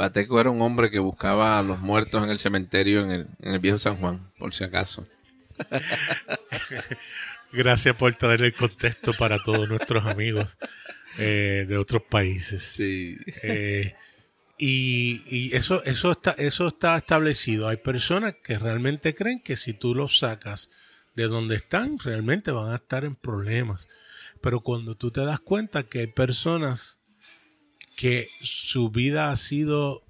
Pateco 0.00 0.40
era 0.40 0.48
un 0.48 0.62
hombre 0.62 0.90
que 0.90 0.98
buscaba 0.98 1.58
a 1.58 1.62
los 1.62 1.78
muertos 1.78 2.24
en 2.24 2.30
el 2.30 2.38
cementerio 2.38 3.04
en 3.04 3.28
el, 3.38 3.58
viejo 3.58 3.76
San 3.76 3.98
Juan, 3.98 4.32
por 4.38 4.54
si 4.54 4.64
acaso. 4.64 5.06
Gracias 7.52 7.94
por 7.96 8.14
traer 8.14 8.40
el 8.40 8.54
contexto 8.54 9.12
para 9.12 9.38
todos 9.44 9.68
nuestros 9.68 10.06
amigos 10.06 10.56
eh, 11.18 11.66
de 11.68 11.76
otros 11.76 12.00
países. 12.08 12.62
Sí. 12.62 13.18
Eh, 13.42 13.94
y, 14.56 15.54
eso, 15.54 15.84
eso, 15.84 16.12
está, 16.12 16.30
eso 16.38 16.68
está 16.68 16.96
establecido. 16.96 17.68
Hay 17.68 17.76
personas 17.76 18.36
que 18.42 18.58
realmente 18.58 19.14
creen 19.14 19.40
que 19.40 19.54
si 19.54 19.74
tú 19.74 19.94
los 19.94 20.18
sacas 20.18 20.70
de 21.14 21.24
donde 21.24 21.56
están, 21.56 21.98
realmente 21.98 22.52
van 22.52 22.72
a 22.72 22.76
estar 22.76 23.04
en 23.04 23.16
problemas. 23.16 23.90
Pero 24.40 24.60
cuando 24.60 24.94
tú 24.94 25.10
te 25.10 25.26
das 25.26 25.40
cuenta 25.40 25.82
que 25.82 25.98
hay 25.98 26.06
personas 26.06 26.99
que 28.00 28.30
su 28.40 28.88
vida 28.88 29.30
ha 29.30 29.36
sido 29.36 30.02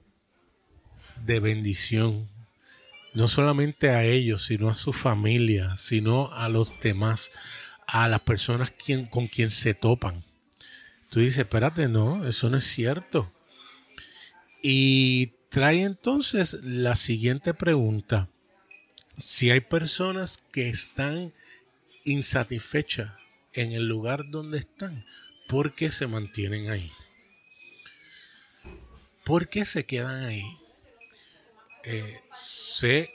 de 1.25 1.41
bendición, 1.41 2.29
no 3.15 3.27
solamente 3.27 3.91
a 3.91 4.05
ellos, 4.05 4.45
sino 4.45 4.69
a 4.69 4.77
su 4.77 4.93
familia, 4.93 5.77
sino 5.77 6.33
a 6.33 6.49
los 6.49 6.79
demás, 6.79 7.33
a 7.89 8.07
las 8.07 8.21
personas 8.21 8.71
quien, 8.71 9.07
con 9.07 9.27
quien 9.27 9.51
se 9.51 9.75
topan. 9.75 10.23
Tú 11.11 11.19
dices, 11.19 11.41
espérate, 11.41 11.89
no, 11.89 12.29
eso 12.29 12.49
no 12.49 12.59
es 12.59 12.65
cierto. 12.65 13.33
Y 14.63 15.33
trae 15.49 15.83
entonces 15.83 16.63
la 16.63 16.95
siguiente 16.95 17.55
pregunta. 17.55 18.29
Si 19.17 19.51
hay 19.51 19.63
personas 19.63 20.39
que 20.53 20.69
están 20.69 21.33
insatisfechas 22.05 23.15
en 23.53 23.73
el 23.73 23.89
lugar 23.89 24.31
donde 24.31 24.59
están, 24.59 25.05
¿por 25.49 25.75
qué 25.75 25.91
se 25.91 26.07
mantienen 26.07 26.71
ahí? 26.71 26.93
¿Por 29.31 29.47
qué 29.47 29.65
se 29.65 29.87
quedan 29.87 30.25
ahí? 30.25 30.45
Eh, 31.85 32.21
sé 32.33 33.15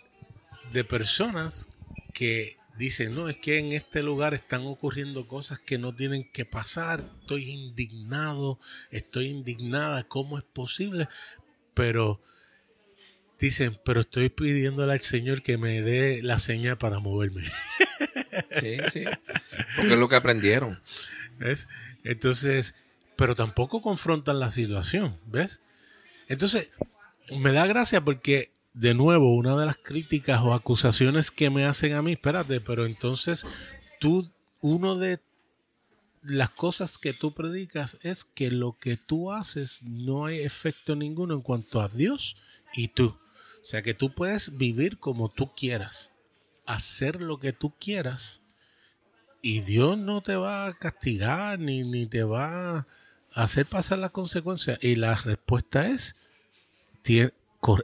de 0.72 0.86
personas 0.86 1.68
que 2.14 2.56
dicen, 2.78 3.14
no, 3.14 3.28
es 3.28 3.36
que 3.36 3.60
en 3.60 3.74
este 3.74 4.02
lugar 4.02 4.34
están 4.34 4.66
ocurriendo 4.66 5.28
cosas 5.28 5.60
que 5.60 5.78
no 5.78 5.94
tienen 5.94 6.24
que 6.32 6.46
pasar, 6.46 7.04
estoy 7.20 7.50
indignado, 7.50 8.60
estoy 8.92 9.28
indignada, 9.28 10.08
¿cómo 10.08 10.38
es 10.38 10.46
posible? 10.46 11.10
Pero 11.74 12.22
dicen, 13.38 13.78
pero 13.84 14.00
estoy 14.00 14.30
pidiéndole 14.30 14.94
al 14.94 15.02
Señor 15.02 15.42
que 15.42 15.58
me 15.58 15.82
dé 15.82 16.24
la 16.24 16.40
señal 16.40 16.78
para 16.78 17.00
moverme. 17.00 17.44
Sí, 18.62 18.78
sí, 18.92 19.04
porque 19.76 19.94
es 19.94 20.00
lo 20.00 20.08
que 20.08 20.16
aprendieron. 20.16 20.82
¿Ves? 21.40 21.68
Entonces, 22.04 22.76
pero 23.18 23.36
tampoco 23.36 23.82
confrontan 23.82 24.40
la 24.40 24.50
situación, 24.50 25.18
¿ves? 25.26 25.62
Entonces, 26.28 26.70
me 27.40 27.52
da 27.52 27.66
gracia 27.66 28.04
porque, 28.04 28.52
de 28.74 28.94
nuevo, 28.94 29.36
una 29.36 29.58
de 29.58 29.66
las 29.66 29.78
críticas 29.78 30.42
o 30.42 30.54
acusaciones 30.54 31.32
que 31.32 31.50
me 31.50 31.66
hacen 31.66 31.94
a 31.94 32.02
mí, 32.02 32.14
espérate, 32.14 32.62
pero 32.62 32.86
entonces 32.86 33.46
tú, 34.00 34.32
uno 34.62 34.96
de 34.96 35.20
las 36.24 36.50
cosas 36.50 36.98
que 36.98 37.14
tú 37.14 37.34
predicas 37.34 37.98
es 38.02 38.26
que 38.26 38.50
lo 38.50 38.74
que 38.74 38.98
tú 38.98 39.32
haces 39.32 39.84
no 39.84 40.26
hay 40.26 40.40
efecto 40.40 40.96
ninguno 40.96 41.36
en 41.36 41.42
cuanto 41.42 41.82
a 41.82 41.88
Dios 41.88 42.36
y 42.74 42.88
tú. 42.90 43.18
O 43.62 43.68
sea 43.68 43.82
que 43.82 43.94
tú 43.94 44.14
puedes 44.14 44.58
vivir 44.58 45.00
como 45.00 45.30
tú 45.30 45.54
quieras, 45.56 46.12
hacer 46.66 47.22
lo 47.22 47.40
que 47.40 47.54
tú 47.54 47.74
quieras 47.80 48.42
y 49.42 49.62
Dios 49.62 49.98
no 49.98 50.22
te 50.22 50.36
va 50.36 50.66
a 50.66 50.74
castigar 50.74 51.60
ni, 51.60 51.84
ni 51.84 52.08
te 52.08 52.24
va 52.24 52.88
hacer 53.36 53.66
pasar 53.66 54.00
las 54.00 54.12
consecuencias? 54.12 54.80
Y 54.82 54.96
la 54.96 55.14
respuesta 55.16 55.88
es, 55.88 56.16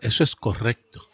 eso 0.01 0.23
es 0.23 0.35
correcto. 0.35 1.07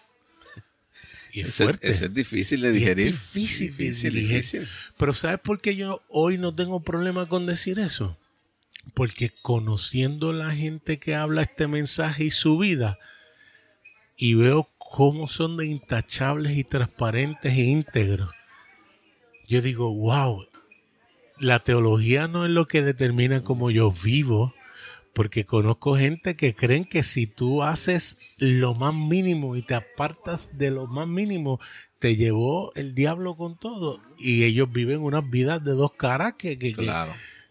Y 1.33 1.41
es 1.41 1.55
fuerte. 1.55 1.89
Eso 1.89 2.05
es 2.05 2.13
difícil 2.13 2.61
de 2.61 2.71
digerir. 2.71 3.07
es 3.07 3.33
difícil, 3.33 4.13
difícil, 4.13 4.67
Pero 4.97 5.13
¿sabes 5.13 5.39
por 5.39 5.59
qué 5.59 5.75
yo 5.75 6.01
hoy 6.07 6.37
no 6.37 6.55
tengo 6.55 6.81
problema 6.81 7.27
con 7.27 7.45
decir 7.45 7.79
eso? 7.79 8.17
Porque 8.93 9.29
conociendo 9.41 10.31
la 10.31 10.55
gente 10.55 10.97
que 10.97 11.15
habla 11.15 11.41
este 11.43 11.67
mensaje 11.67 12.23
y 12.23 12.31
su 12.31 12.57
vida, 12.57 12.97
y 14.15 14.33
veo 14.33 14.69
cómo 14.77 15.27
son 15.27 15.57
de 15.57 15.67
intachables 15.67 16.57
y 16.57 16.63
transparentes 16.63 17.53
e 17.53 17.65
íntegros, 17.65 18.31
yo 19.47 19.61
digo, 19.61 19.93
wow, 19.93 20.46
la 21.39 21.59
teología 21.59 22.27
no 22.27 22.45
es 22.45 22.51
lo 22.51 22.67
que 22.67 22.81
determina 22.81 23.43
cómo 23.43 23.71
yo 23.71 23.91
vivo, 23.91 24.53
porque 25.13 25.45
conozco 25.45 25.97
gente 25.97 26.35
que 26.35 26.53
creen 26.53 26.85
que 26.85 27.01
si 27.01 27.25
tú 27.25 27.63
haces 27.63 28.19
lo 28.37 28.75
más 28.75 28.93
mínimo 28.93 29.55
y 29.55 29.63
te 29.63 29.73
apartas 29.73 30.57
de 30.57 30.69
lo 30.69 30.85
más 30.85 31.07
mínimo, 31.07 31.59
te 31.97 32.15
llevó 32.15 32.71
el 32.75 32.93
diablo 32.93 33.35
con 33.35 33.57
todo. 33.57 33.99
Y 34.19 34.43
ellos 34.43 34.71
viven 34.71 35.01
unas 35.01 35.27
vidas 35.27 35.63
de 35.63 35.71
dos 35.71 35.93
caras 35.93 36.33
que, 36.37 36.59
que, 36.59 36.75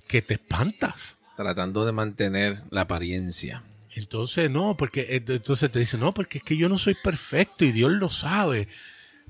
que, 0.06 0.22
te 0.22 0.34
espantas. 0.34 1.18
Tratando 1.36 1.84
de 1.84 1.90
mantener 1.90 2.56
la 2.70 2.82
apariencia. 2.82 3.64
Entonces, 3.96 4.48
no, 4.48 4.76
porque 4.76 5.06
entonces 5.26 5.70
te 5.70 5.80
dicen, 5.80 6.00
no, 6.00 6.14
porque 6.14 6.38
es 6.38 6.44
que 6.44 6.56
yo 6.56 6.68
no 6.68 6.78
soy 6.78 6.94
perfecto 7.02 7.64
y 7.64 7.72
Dios 7.72 7.90
lo 7.90 8.10
sabe. 8.10 8.68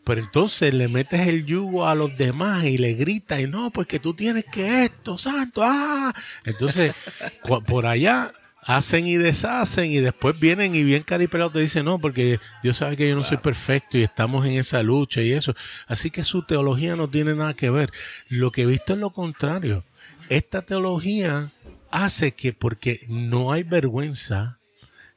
Pero 0.07 0.21
entonces 0.21 0.73
le 0.73 0.87
metes 0.87 1.27
el 1.27 1.47
yugo 1.47 1.89
a 1.89 1.97
los 1.97 2.17
demás 2.17 2.63
y 2.65 2.79
le 2.79 2.93
gritas, 2.93 3.41
y 3.41 3.49
no, 3.49 3.73
porque 3.73 3.99
tú 3.99 4.15
tienes 4.15 4.45
que 4.45 4.85
esto, 4.85 5.19
santo, 5.19 5.63
ah. 5.65 6.15
Entonces, 6.45 6.95
por 7.67 7.87
allá 7.87 8.31
hacen 8.63 9.09
y 9.09 9.17
deshacen 9.17 9.91
y 9.91 9.97
después 9.97 10.39
vienen 10.39 10.77
y 10.77 10.85
bien 10.85 11.03
caripelado 11.03 11.51
te 11.51 11.59
dicen, 11.59 11.87
no, 11.87 11.99
porque 11.99 12.39
Dios 12.63 12.77
sabe 12.77 12.97
que 12.97 13.09
yo 13.09 13.17
no 13.17 13.25
soy 13.25 13.39
perfecto 13.39 13.99
y 13.99 14.05
estamos 14.05 14.47
en 14.47 14.53
esa 14.53 14.81
lucha 14.85 15.23
y 15.23 15.33
eso. 15.33 15.57
Así 15.89 16.11
que 16.11 16.23
su 16.23 16.45
teología 16.45 16.95
no 16.95 17.11
tiene 17.11 17.35
nada 17.35 17.55
que 17.55 17.71
ver. 17.71 17.91
Lo 18.29 18.53
que 18.53 18.63
he 18.63 18.67
visto 18.67 18.93
es 18.93 19.01
lo 19.01 19.11
contrario. 19.11 19.83
Esta 20.29 20.63
teología 20.63 21.51
hace 21.91 22.31
que 22.31 22.53
porque 22.53 23.05
no 23.09 23.51
hay 23.51 23.65
vergüenza, 23.65 24.61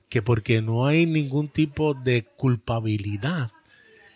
que 0.09 0.23
porque 0.23 0.63
no 0.63 0.87
hay 0.87 1.05
ningún 1.05 1.47
tipo 1.47 1.93
de 1.93 2.23
culpabilidad, 2.23 3.51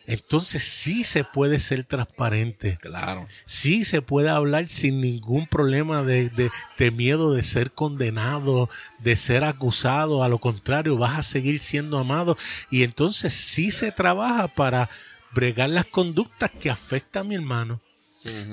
entonces 0.05 0.63
sí 0.63 1.03
se 1.03 1.23
puede 1.23 1.59
ser 1.59 1.83
transparente. 1.85 2.77
Claro. 2.81 3.25
Sí 3.45 3.85
se 3.85 4.01
puede 4.01 4.29
hablar 4.29 4.67
sin 4.67 4.99
ningún 4.99 5.47
problema 5.47 6.03
de, 6.03 6.29
de, 6.77 6.91
miedo 6.91 7.33
de 7.33 7.43
ser 7.43 7.71
condenado, 7.71 8.69
de 8.99 9.15
ser 9.15 9.43
acusado. 9.43 10.23
A 10.23 10.29
lo 10.29 10.39
contrario, 10.39 10.97
vas 10.97 11.17
a 11.17 11.23
seguir 11.23 11.61
siendo 11.61 11.97
amado. 11.97 12.37
Y 12.69 12.83
entonces 12.83 13.33
sí 13.33 13.71
se 13.71 13.91
trabaja 13.91 14.47
para 14.49 14.89
bregar 15.33 15.69
las 15.69 15.85
conductas 15.85 16.51
que 16.51 16.69
afectan 16.69 17.25
a 17.25 17.29
mi 17.29 17.35
hermano. 17.35 17.81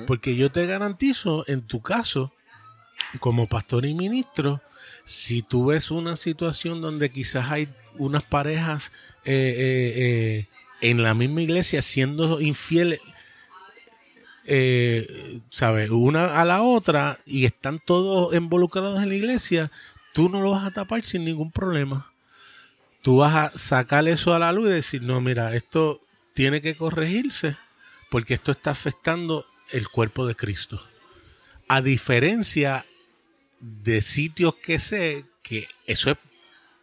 Porque 0.08 0.34
yo 0.34 0.50
te 0.50 0.66
garantizo, 0.66 1.44
en 1.46 1.62
tu 1.62 1.80
caso, 1.80 2.32
como 3.20 3.46
pastor 3.46 3.86
y 3.86 3.94
ministro, 3.94 4.60
si 5.04 5.42
tú 5.42 5.66
ves 5.66 5.90
una 5.90 6.16
situación 6.16 6.80
donde 6.80 7.10
quizás 7.10 7.50
hay 7.50 7.68
unas 7.98 8.24
parejas 8.24 8.92
eh, 9.24 9.54
eh, 9.56 9.92
eh, 9.96 10.48
en 10.80 11.02
la 11.02 11.14
misma 11.14 11.42
iglesia 11.42 11.82
siendo 11.82 12.40
infieles, 12.40 13.00
eh, 14.46 15.06
¿sabes? 15.50 15.90
Una 15.90 16.40
a 16.40 16.44
la 16.44 16.62
otra 16.62 17.20
y 17.26 17.44
están 17.44 17.78
todos 17.78 18.34
involucrados 18.34 19.02
en 19.02 19.08
la 19.10 19.14
iglesia, 19.14 19.70
tú 20.12 20.28
no 20.28 20.40
lo 20.40 20.52
vas 20.52 20.64
a 20.64 20.72
tapar 20.72 21.02
sin 21.02 21.24
ningún 21.24 21.50
problema. 21.50 22.12
Tú 23.02 23.18
vas 23.18 23.34
a 23.34 23.58
sacar 23.58 24.06
eso 24.08 24.34
a 24.34 24.38
la 24.38 24.52
luz 24.52 24.68
y 24.68 24.72
decir, 24.72 25.02
no, 25.02 25.20
mira, 25.20 25.54
esto 25.54 26.00
tiene 26.34 26.60
que 26.60 26.76
corregirse 26.76 27.56
porque 28.10 28.34
esto 28.34 28.52
está 28.52 28.72
afectando 28.72 29.46
el 29.72 29.88
cuerpo 29.88 30.26
de 30.26 30.34
Cristo. 30.34 30.82
A 31.68 31.80
diferencia 31.80 32.84
de 33.60 34.02
sitios 34.02 34.54
que 34.56 34.78
sé 34.78 35.24
que 35.42 35.68
eso 35.86 36.10
es 36.10 36.16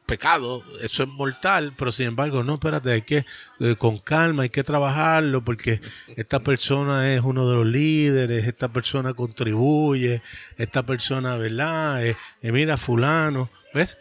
pecado, 0.08 0.64
eso 0.82 1.04
es 1.04 1.10
mortal, 1.10 1.74
pero 1.78 1.92
sin 1.92 2.08
embargo, 2.08 2.42
no, 2.42 2.56
espérate, 2.56 2.92
hay 2.92 3.02
que, 3.04 3.26
eh, 3.60 3.76
con 3.78 4.00
calma, 4.00 4.44
hay 4.44 4.50
que 4.50 4.64
trabajarlo 4.64 5.44
porque 5.44 5.82
esta 6.16 6.40
persona 6.40 7.14
es 7.14 7.22
uno 7.22 7.48
de 7.48 7.56
los 7.56 7.68
líderes, 7.68 8.48
esta 8.48 8.70
persona 8.70 9.14
contribuye, 9.14 10.24
esta 10.58 10.84
persona, 10.84 11.36
¿verdad? 11.36 12.04
Eh, 12.06 12.16
eh, 12.42 12.52
mira, 12.52 12.78
fulano, 12.78 13.52
¿ves? 13.74 13.98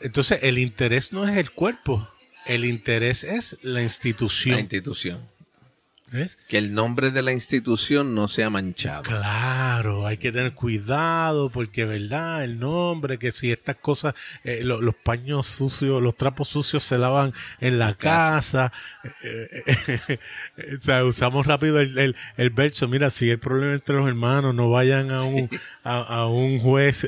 Entonces, 0.00 0.40
el 0.42 0.58
interés 0.58 1.12
no 1.12 1.26
es 1.26 1.36
el 1.36 1.50
cuerpo, 1.50 2.08
el 2.46 2.66
interés 2.66 3.24
es 3.24 3.56
la 3.62 3.82
institución. 3.82 4.56
La 4.56 4.60
institución. 4.60 5.37
Que 6.48 6.56
el 6.56 6.72
nombre 6.72 7.10
de 7.10 7.20
la 7.20 7.32
institución 7.32 8.14
no 8.14 8.28
sea 8.28 8.48
manchado. 8.48 9.02
Claro, 9.02 10.06
hay 10.06 10.16
que 10.16 10.32
tener 10.32 10.54
cuidado 10.54 11.50
porque, 11.50 11.84
¿verdad? 11.84 12.44
El 12.44 12.58
nombre, 12.58 13.18
que 13.18 13.30
si 13.30 13.50
estas 13.50 13.76
cosas, 13.76 14.14
eh, 14.42 14.62
los 14.64 14.94
paños 14.94 15.46
sucios, 15.46 16.00
los 16.00 16.16
trapos 16.16 16.48
sucios 16.48 16.82
se 16.82 16.96
lavan 16.96 17.34
en 17.60 17.78
la, 17.78 17.94
casa. 17.94 18.72
Eh, 19.22 19.64
eh, 19.66 20.18
o 20.78 20.80
sea, 20.80 21.04
usamos 21.04 21.46
rápido 21.46 21.78
el, 21.78 22.16
el, 22.36 22.50
verso. 22.50 22.88
Mira, 22.88 23.10
si 23.10 23.28
hay 23.28 23.36
problema 23.36 23.74
entre 23.74 23.96
los 23.96 24.08
hermanos, 24.08 24.54
no 24.54 24.70
vayan 24.70 25.10
a 25.10 25.24
un, 25.24 25.50
a, 25.84 26.26
un 26.26 26.58
juez 26.58 27.06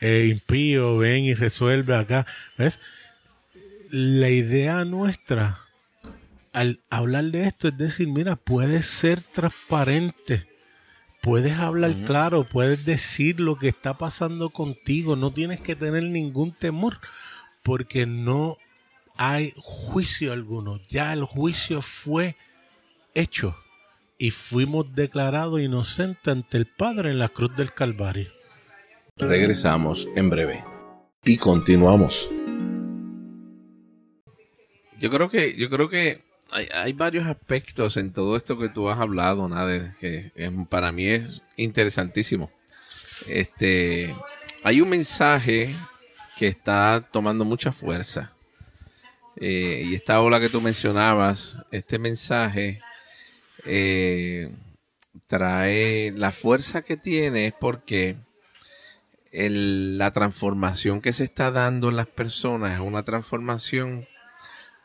impío, 0.00 0.98
ven 0.98 1.24
y 1.24 1.34
resuelve 1.34 1.94
acá. 1.94 2.26
¿Ves? 2.58 2.80
La 3.90 4.30
idea 4.30 4.84
nuestra 4.84 5.63
al 6.54 6.80
hablar 6.88 7.24
de 7.24 7.46
esto 7.46 7.68
es 7.68 7.76
decir, 7.76 8.08
mira, 8.08 8.36
puedes 8.36 8.86
ser 8.86 9.20
transparente, 9.20 10.46
puedes 11.20 11.58
hablar 11.58 11.94
claro, 12.06 12.44
puedes 12.44 12.84
decir 12.86 13.40
lo 13.40 13.56
que 13.56 13.68
está 13.68 13.94
pasando 13.94 14.50
contigo, 14.50 15.16
no 15.16 15.32
tienes 15.32 15.60
que 15.60 15.74
tener 15.74 16.04
ningún 16.04 16.52
temor, 16.52 16.98
porque 17.64 18.06
no 18.06 18.56
hay 19.16 19.52
juicio 19.56 20.32
alguno, 20.32 20.80
ya 20.88 21.12
el 21.12 21.24
juicio 21.24 21.82
fue 21.82 22.36
hecho 23.14 23.56
y 24.16 24.30
fuimos 24.30 24.94
declarados 24.94 25.60
inocentes 25.60 26.32
ante 26.32 26.56
el 26.56 26.66
Padre 26.66 27.10
en 27.10 27.18
la 27.18 27.28
cruz 27.28 27.54
del 27.56 27.72
Calvario. 27.72 28.30
Regresamos 29.16 30.08
en 30.14 30.30
breve 30.30 30.64
y 31.24 31.36
continuamos. 31.36 32.30
Yo 35.00 35.10
creo 35.10 35.28
que, 35.28 35.56
yo 35.56 35.68
creo 35.68 35.88
que 35.88 36.23
hay, 36.50 36.92
varios 36.92 37.26
aspectos 37.26 37.96
en 37.96 38.12
todo 38.12 38.36
esto 38.36 38.58
que 38.58 38.68
tú 38.68 38.88
has 38.88 39.00
hablado, 39.00 39.48
Nader, 39.48 39.90
que 40.00 40.30
para 40.68 40.92
mí 40.92 41.06
es 41.06 41.42
interesantísimo. 41.56 42.50
Este, 43.26 44.14
hay 44.62 44.80
un 44.80 44.88
mensaje 44.88 45.74
que 46.36 46.46
está 46.46 47.06
tomando 47.12 47.44
mucha 47.44 47.72
fuerza. 47.72 48.32
Eh, 49.36 49.82
y 49.86 49.94
esta 49.94 50.20
ola 50.20 50.38
que 50.38 50.48
tú 50.48 50.60
mencionabas, 50.60 51.58
este 51.72 51.98
mensaje 51.98 52.80
eh, 53.64 54.50
trae 55.26 56.12
la 56.12 56.30
fuerza 56.30 56.82
que 56.82 56.96
tiene 56.96 57.48
es 57.48 57.54
porque 57.58 58.16
la 59.32 60.12
transformación 60.12 61.00
que 61.00 61.12
se 61.12 61.24
está 61.24 61.50
dando 61.50 61.88
en 61.88 61.96
las 61.96 62.06
personas 62.06 62.74
es 62.74 62.80
una 62.80 63.02
transformación 63.02 64.06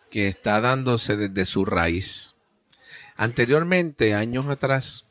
que 0.10 0.28
está 0.28 0.60
dándose 0.62 1.16
desde 1.18 1.46
su 1.46 1.66
raíz. 1.66 2.36
Anteriormente, 3.16 4.14
años 4.14 4.48
atrás, 4.48 5.06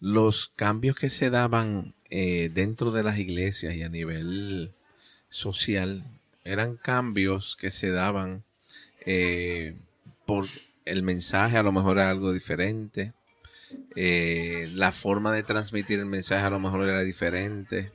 los 0.00 0.48
cambios 0.56 0.96
que 0.96 1.10
se 1.10 1.30
daban 1.30 1.94
eh, 2.10 2.50
dentro 2.52 2.90
de 2.90 3.02
las 3.02 3.18
iglesias 3.18 3.74
y 3.74 3.82
a 3.82 3.88
nivel 3.88 4.72
social 5.28 6.04
eran 6.44 6.76
cambios 6.76 7.56
que 7.56 7.70
se 7.70 7.90
daban 7.90 8.44
eh, 9.04 9.74
por 10.26 10.46
el 10.84 11.02
mensaje, 11.02 11.56
a 11.56 11.62
lo 11.62 11.72
mejor 11.72 11.98
era 11.98 12.10
algo 12.10 12.32
diferente, 12.32 13.12
eh, 13.96 14.68
la 14.72 14.92
forma 14.92 15.32
de 15.32 15.42
transmitir 15.42 15.98
el 15.98 16.06
mensaje 16.06 16.44
a 16.44 16.50
lo 16.50 16.60
mejor 16.60 16.86
era 16.86 17.02
diferente, 17.02 17.92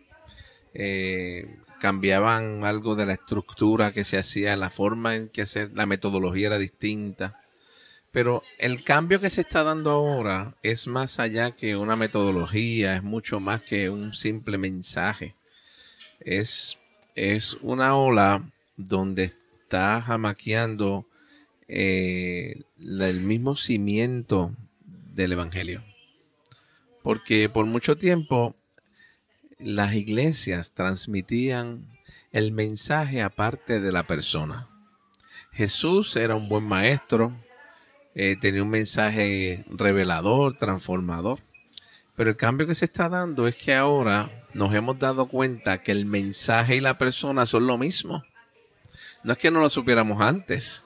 cambiaban 1.82 2.63
algo 2.63 2.96
de 2.96 3.08
la 3.08 3.13
estructura 3.13 3.91
que 3.91 4.04
se 4.04 4.20
hacía, 4.20 4.56
la 4.56 4.70
forma 4.70 5.15
en 5.15 5.30
que 5.30 5.41
hacer, 5.41 5.72
la 5.74 5.88
metodología 5.88 6.48
era 6.48 6.60
distinta. 6.60 7.41
Pero 8.12 8.44
el 8.60 8.84
cambio 8.84 9.20
que 9.20 9.32
se 9.32 9.41
está 9.41 9.63
dando 9.63 9.89
ahora 9.89 10.56
es 10.62 10.86
más 10.88 11.17
allá 11.17 11.56
que 11.56 11.76
una 11.76 11.96
metodología, 11.96 12.96
es 12.98 13.02
mucho 13.02 13.39
más 13.39 13.63
que 13.63 13.89
un 13.89 14.13
simple 14.13 14.60
mensaje. 14.60 15.34
Es, 16.20 16.78
es 17.15 17.58
una 17.62 17.96
ola 17.96 18.48
donde 18.78 19.24
está 19.24 20.04
jamaqueando 20.04 21.08
eh, 21.67 22.62
el 22.78 23.22
mismo 23.22 23.56
cimiento 23.56 24.56
del 24.86 25.32
Evangelio. 25.32 25.84
Porque 27.02 27.50
por 27.50 27.65
mucho 27.65 27.98
tiempo 27.98 28.56
las 29.63 29.93
iglesias 29.93 30.74
transmitían 30.74 31.88
el 32.32 32.52
mensaje 32.52 33.21
aparte 33.21 33.80
de 33.80 33.91
la 33.91 34.04
persona. 34.04 34.67
Jesús 35.52 36.15
era 36.15 36.36
un 36.36 36.47
buen 36.47 36.63
maestro, 36.63 37.34
eh, 38.15 38.38
tenía 38.39 38.63
un 38.63 38.69
mensaje 38.69 39.65
revelador, 39.69 40.56
transformador, 40.56 41.39
pero 42.15 42.30
el 42.30 42.38
cambio 42.38 42.67
que 42.67 42.76
se 42.76 42.86
está 42.86 43.10
dando 43.10 43.47
es 43.47 43.56
que 43.56 43.74
ahora 43.74 44.45
nos 44.54 44.74
hemos 44.74 45.00
dado 45.00 45.28
cuenta 45.28 45.82
que 45.82 45.91
el 45.91 46.06
mensaje 46.06 46.78
y 46.78 46.80
la 46.80 46.97
persona 46.97 47.45
son 47.45 47.67
lo 47.67 47.78
mismo. 47.78 48.24
No 49.24 49.34
es 49.34 49.39
que 49.39 49.52
no 49.52 49.60
lo 49.60 49.69
supiéramos 49.69 50.21
antes, 50.21 50.86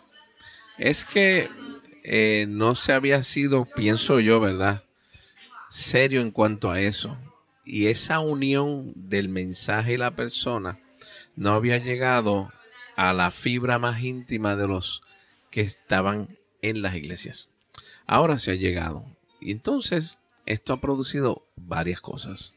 es 0.77 1.05
que 1.05 1.49
eh, 2.03 2.45
no 2.49 2.75
se 2.75 2.93
había 2.93 3.23
sido, 3.23 3.65
pienso 3.65 4.19
yo, 4.19 4.39
¿verdad? 4.39 4.83
Serio 5.69 6.21
en 6.21 6.31
cuanto 6.31 6.69
a 6.69 6.81
eso 6.81 7.17
y 7.65 7.87
esa 7.87 8.19
unión 8.19 8.93
del 8.95 9.27
mensaje 9.27 9.93
y 9.93 9.97
la 9.97 10.15
persona 10.15 10.79
no 11.35 11.51
había 11.51 11.77
llegado 11.77 12.51
a 12.95 13.11
la 13.11 13.31
fibra 13.31 13.79
más 13.79 14.01
íntima 14.01 14.55
de 14.55 14.67
los 14.67 15.01
que 15.49 15.61
estaban 15.61 16.37
en 16.61 16.81
las 16.81 16.95
iglesias. 16.95 17.49
Ahora 18.05 18.37
se 18.37 18.51
ha 18.51 18.55
llegado. 18.55 19.05
Y 19.41 19.51
entonces 19.51 20.19
esto 20.45 20.73
ha 20.73 20.81
producido 20.81 21.45
varias 21.55 22.01
cosas. 22.01 22.53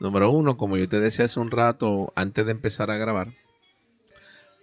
Número 0.00 0.30
uno, 0.30 0.56
como 0.56 0.76
yo 0.76 0.88
te 0.88 1.00
decía 1.00 1.24
hace 1.24 1.40
un 1.40 1.50
rato 1.50 2.12
antes 2.14 2.44
de 2.44 2.52
empezar 2.52 2.90
a 2.90 2.96
grabar, 2.96 3.32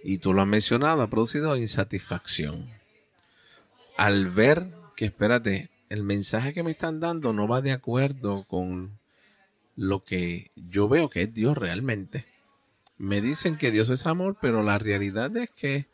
y 0.03 0.19
tú 0.19 0.34
lo 0.34 0.41
has 0.41 0.47
mencionado, 0.47 1.01
ha 1.01 1.10
producido 1.10 1.58
insatisfacción. 1.58 2.69
Al 3.97 4.27
ver 4.27 4.71
que, 4.95 5.05
espérate, 5.05 5.71
el 5.89 6.03
mensaje 6.03 6.53
que 6.53 6.63
me 6.63 6.71
están 6.71 6.99
dando 6.99 7.34
no 7.34 7.47
va 7.47 7.62
de 7.62 7.71
acuerdo 7.71 8.43
con 8.47 8.99
lo 9.76 10.04
que 10.04 10.52
yo 10.56 10.88
veo 10.88 11.10
que 11.10 11.24
es 11.24 11.34
Dios 11.34 11.58
realmente. 11.58 12.26
me 12.98 13.22
dicen 13.22 13.58
que 13.58 13.72
Dios 13.72 13.90
es 13.90 14.06
amor, 14.06 14.38
pero 14.42 14.64
la 14.64 14.78
realidad 14.80 15.36
es 15.36 15.50
que 15.52 15.88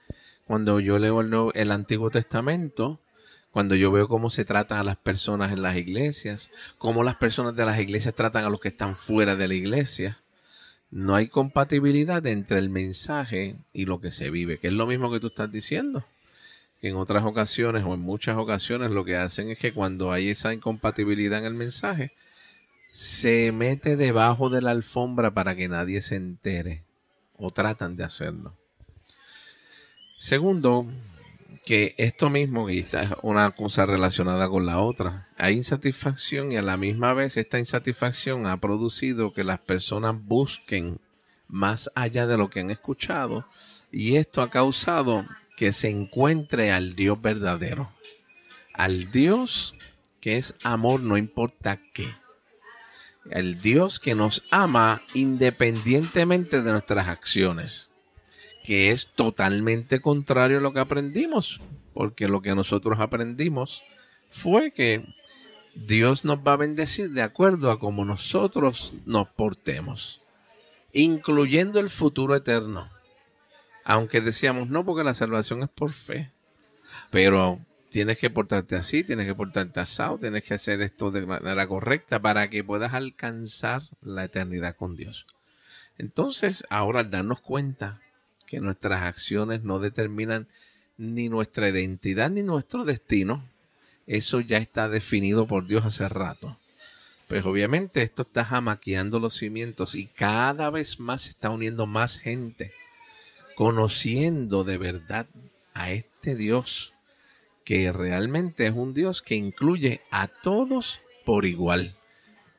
cuando 0.45 0.79
yo 0.79 0.99
leo 0.99 1.21
el, 1.21 1.33
el 1.55 1.71
Antiguo 1.71 2.11
Testamento, 2.11 2.99
cuando 3.51 3.75
yo 3.75 3.91
veo 3.91 4.07
cómo 4.07 4.29
se 4.29 4.45
tratan 4.45 4.77
a 4.77 4.83
las 4.83 4.97
personas 4.97 5.51
en 5.51 5.61
las 5.61 5.75
iglesias, 5.75 6.51
cómo 6.77 7.03
las 7.03 7.15
personas 7.15 7.55
de 7.55 7.65
las 7.65 7.79
iglesias 7.79 8.13
tratan 8.13 8.45
a 8.45 8.49
los 8.49 8.59
que 8.59 8.69
están 8.69 8.95
fuera 8.95 9.35
de 9.35 9.47
la 9.47 9.55
iglesia, 9.55 10.19
no 10.91 11.15
hay 11.15 11.27
compatibilidad 11.27 12.25
entre 12.27 12.59
el 12.59 12.69
mensaje 12.69 13.55
y 13.73 13.85
lo 13.85 13.99
que 13.99 14.11
se 14.11 14.29
vive, 14.29 14.57
que 14.59 14.67
es 14.67 14.73
lo 14.73 14.85
mismo 14.85 15.11
que 15.11 15.19
tú 15.19 15.27
estás 15.27 15.51
diciendo. 15.51 16.05
Que 16.81 16.89
en 16.89 16.95
otras 16.95 17.23
ocasiones 17.23 17.83
o 17.85 17.93
en 17.93 18.01
muchas 18.01 18.37
ocasiones 18.37 18.91
lo 18.91 19.05
que 19.05 19.15
hacen 19.15 19.49
es 19.51 19.59
que 19.59 19.73
cuando 19.73 20.11
hay 20.11 20.29
esa 20.29 20.53
incompatibilidad 20.53 21.39
en 21.39 21.45
el 21.45 21.53
mensaje, 21.53 22.11
se 22.91 23.51
mete 23.51 23.95
debajo 23.95 24.49
de 24.49 24.61
la 24.61 24.71
alfombra 24.71 25.31
para 25.31 25.55
que 25.55 25.69
nadie 25.69 26.01
se 26.01 26.15
entere 26.15 26.83
o 27.37 27.51
tratan 27.51 27.95
de 27.95 28.03
hacerlo. 28.03 28.57
Segundo, 30.17 30.85
que 31.65 31.95
esto 31.97 32.29
mismo, 32.29 32.69
y 32.69 32.79
esta 32.79 33.03
es 33.03 33.11
una 33.23 33.51
cosa 33.51 33.85
relacionada 33.85 34.49
con 34.49 34.65
la 34.65 34.79
otra, 34.79 35.29
hay 35.37 35.55
insatisfacción 35.55 36.51
y 36.51 36.57
a 36.57 36.61
la 36.61 36.77
misma 36.77 37.13
vez 37.13 37.37
esta 37.37 37.59
insatisfacción 37.59 38.45
ha 38.45 38.59
producido 38.59 39.33
que 39.33 39.43
las 39.43 39.59
personas 39.59 40.15
busquen 40.21 40.99
más 41.47 41.89
allá 41.95 42.27
de 42.27 42.37
lo 42.37 42.49
que 42.49 42.59
han 42.59 42.71
escuchado 42.71 43.47
y 43.91 44.15
esto 44.17 44.41
ha 44.41 44.49
causado 44.49 45.25
que 45.57 45.71
se 45.71 45.89
encuentre 45.89 46.71
al 46.71 46.95
Dios 46.95 47.21
verdadero, 47.21 47.91
al 48.73 49.11
Dios 49.11 49.75
que 50.19 50.37
es 50.37 50.55
amor 50.63 51.01
no 51.01 51.17
importa 51.17 51.79
qué, 51.93 52.07
el 53.29 53.61
Dios 53.61 53.99
que 53.99 54.15
nos 54.15 54.43
ama 54.51 55.01
independientemente 55.13 56.61
de 56.61 56.71
nuestras 56.71 57.07
acciones 57.07 57.91
que 58.63 58.91
es 58.91 59.07
totalmente 59.07 59.99
contrario 59.99 60.57
a 60.57 60.61
lo 60.61 60.73
que 60.73 60.79
aprendimos, 60.79 61.61
porque 61.93 62.27
lo 62.27 62.41
que 62.41 62.55
nosotros 62.55 62.99
aprendimos 62.99 63.83
fue 64.29 64.71
que 64.71 65.03
Dios 65.73 66.25
nos 66.25 66.39
va 66.39 66.53
a 66.53 66.57
bendecir 66.57 67.11
de 67.11 67.21
acuerdo 67.21 67.71
a 67.71 67.79
cómo 67.79 68.05
nosotros 68.05 68.93
nos 69.05 69.27
portemos, 69.29 70.21
incluyendo 70.93 71.79
el 71.79 71.89
futuro 71.89 72.35
eterno. 72.35 72.89
Aunque 73.83 74.21
decíamos 74.21 74.69
no, 74.69 74.85
porque 74.85 75.03
la 75.03 75.13
salvación 75.13 75.63
es 75.63 75.69
por 75.69 75.91
fe, 75.91 76.31
pero 77.09 77.59
tienes 77.91 78.17
que 78.17 78.29
portarte 78.29 78.75
así, 78.75 79.03
tienes 79.03 79.27
que 79.27 79.35
portarte 79.35 79.81
asado, 79.81 80.17
tienes 80.17 80.45
que 80.45 80.53
hacer 80.53 80.81
esto 80.81 81.11
de 81.11 81.25
manera 81.25 81.67
correcta 81.67 82.21
para 82.21 82.49
que 82.49 82.63
puedas 82.63 82.93
alcanzar 82.93 83.83
la 84.01 84.23
eternidad 84.23 84.75
con 84.77 84.95
Dios. 84.95 85.27
Entonces, 85.97 86.63
ahora 86.69 87.01
al 87.01 87.11
darnos 87.11 87.41
cuenta 87.41 87.99
que 88.47 88.61
nuestras 88.61 89.01
acciones 89.03 89.63
no 89.63 89.79
determinan 89.79 90.47
ni 90.97 91.29
nuestra 91.29 91.69
identidad 91.69 92.29
ni 92.29 92.43
nuestro 92.43 92.85
destino. 92.85 93.45
Eso 94.07 94.39
ya 94.39 94.57
está 94.57 94.87
definido 94.87 95.45
por 95.45 95.67
Dios 95.67 95.85
hace 95.85 96.07
rato. 96.07 96.57
Pues 97.27 97.45
obviamente 97.45 98.01
esto 98.01 98.23
está 98.23 98.45
jamaqueando 98.45 99.19
los 99.19 99.35
cimientos 99.35 99.95
y 99.95 100.07
cada 100.07 100.69
vez 100.69 100.99
más 100.99 101.23
se 101.23 101.29
está 101.29 101.49
uniendo 101.49 101.87
más 101.87 102.17
gente 102.17 102.73
conociendo 103.55 104.63
de 104.63 104.77
verdad 104.77 105.27
a 105.73 105.91
este 105.91 106.35
Dios 106.35 106.93
que 107.71 107.89
realmente 107.93 108.67
es 108.67 108.73
un 108.75 108.93
Dios 108.93 109.21
que 109.21 109.37
incluye 109.37 110.01
a 110.11 110.27
todos 110.27 110.99
por 111.23 111.45
igual. 111.45 111.95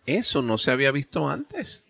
Eso 0.07 0.41
no 0.41 0.57
se 0.57 0.71
había 0.71 0.91
visto 0.91 1.29
antes. 1.29 1.85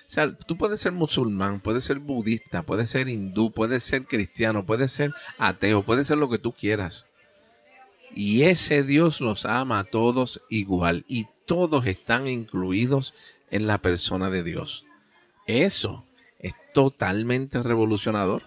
O 0.00 0.10
sea, 0.10 0.36
tú 0.36 0.58
puedes 0.58 0.78
ser 0.78 0.92
musulmán, 0.92 1.60
puedes 1.60 1.84
ser 1.84 1.98
budista, 1.98 2.64
puedes 2.64 2.90
ser 2.90 3.08
hindú, 3.08 3.52
puedes 3.52 3.84
ser 3.84 4.04
cristiano, 4.04 4.66
puedes 4.66 4.92
ser 4.92 5.14
ateo, 5.38 5.82
puedes 5.82 6.08
ser 6.08 6.18
lo 6.18 6.28
que 6.28 6.36
tú 6.36 6.52
quieras. 6.52 7.06
Y 8.14 8.42
ese 8.42 8.82
Dios 8.82 9.22
los 9.22 9.46
ama 9.46 9.78
a 9.78 9.84
todos 9.84 10.42
igual 10.50 11.06
y 11.08 11.26
todos 11.46 11.86
están 11.86 12.28
incluidos 12.28 13.14
en 13.50 13.66
la 13.66 13.78
persona 13.78 14.28
de 14.28 14.42
Dios. 14.42 14.84
Eso 15.46 16.04
es 16.38 16.52
totalmente 16.74 17.62
revolucionador. 17.62 18.42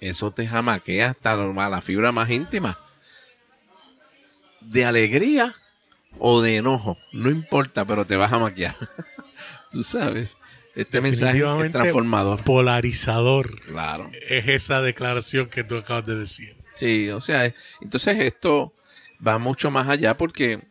Eso 0.00 0.30
te 0.30 0.46
jamaquea 0.46 1.10
hasta 1.10 1.36
la 1.36 1.80
fibra 1.82 2.10
más 2.10 2.30
íntima. 2.30 2.78
De 4.64 4.84
alegría 4.84 5.54
o 6.18 6.40
de 6.40 6.56
enojo, 6.56 6.98
no 7.12 7.30
importa, 7.30 7.84
pero 7.84 8.06
te 8.06 8.16
vas 8.16 8.32
a 8.32 8.38
maquillar. 8.38 8.76
Tú 9.72 9.82
sabes. 9.82 10.36
Este 10.74 11.00
mensaje 11.00 11.42
es 11.64 11.72
transformador. 11.72 12.42
Polarizador. 12.44 13.60
Claro. 13.62 14.10
Es 14.30 14.48
esa 14.48 14.80
declaración 14.80 15.46
que 15.48 15.64
tú 15.64 15.76
acabas 15.76 16.04
de 16.04 16.16
decir. 16.16 16.56
Sí, 16.76 17.10
o 17.10 17.20
sea, 17.20 17.54
entonces 17.82 18.18
esto 18.20 18.72
va 19.26 19.38
mucho 19.38 19.70
más 19.70 19.88
allá 19.88 20.16
porque 20.16 20.62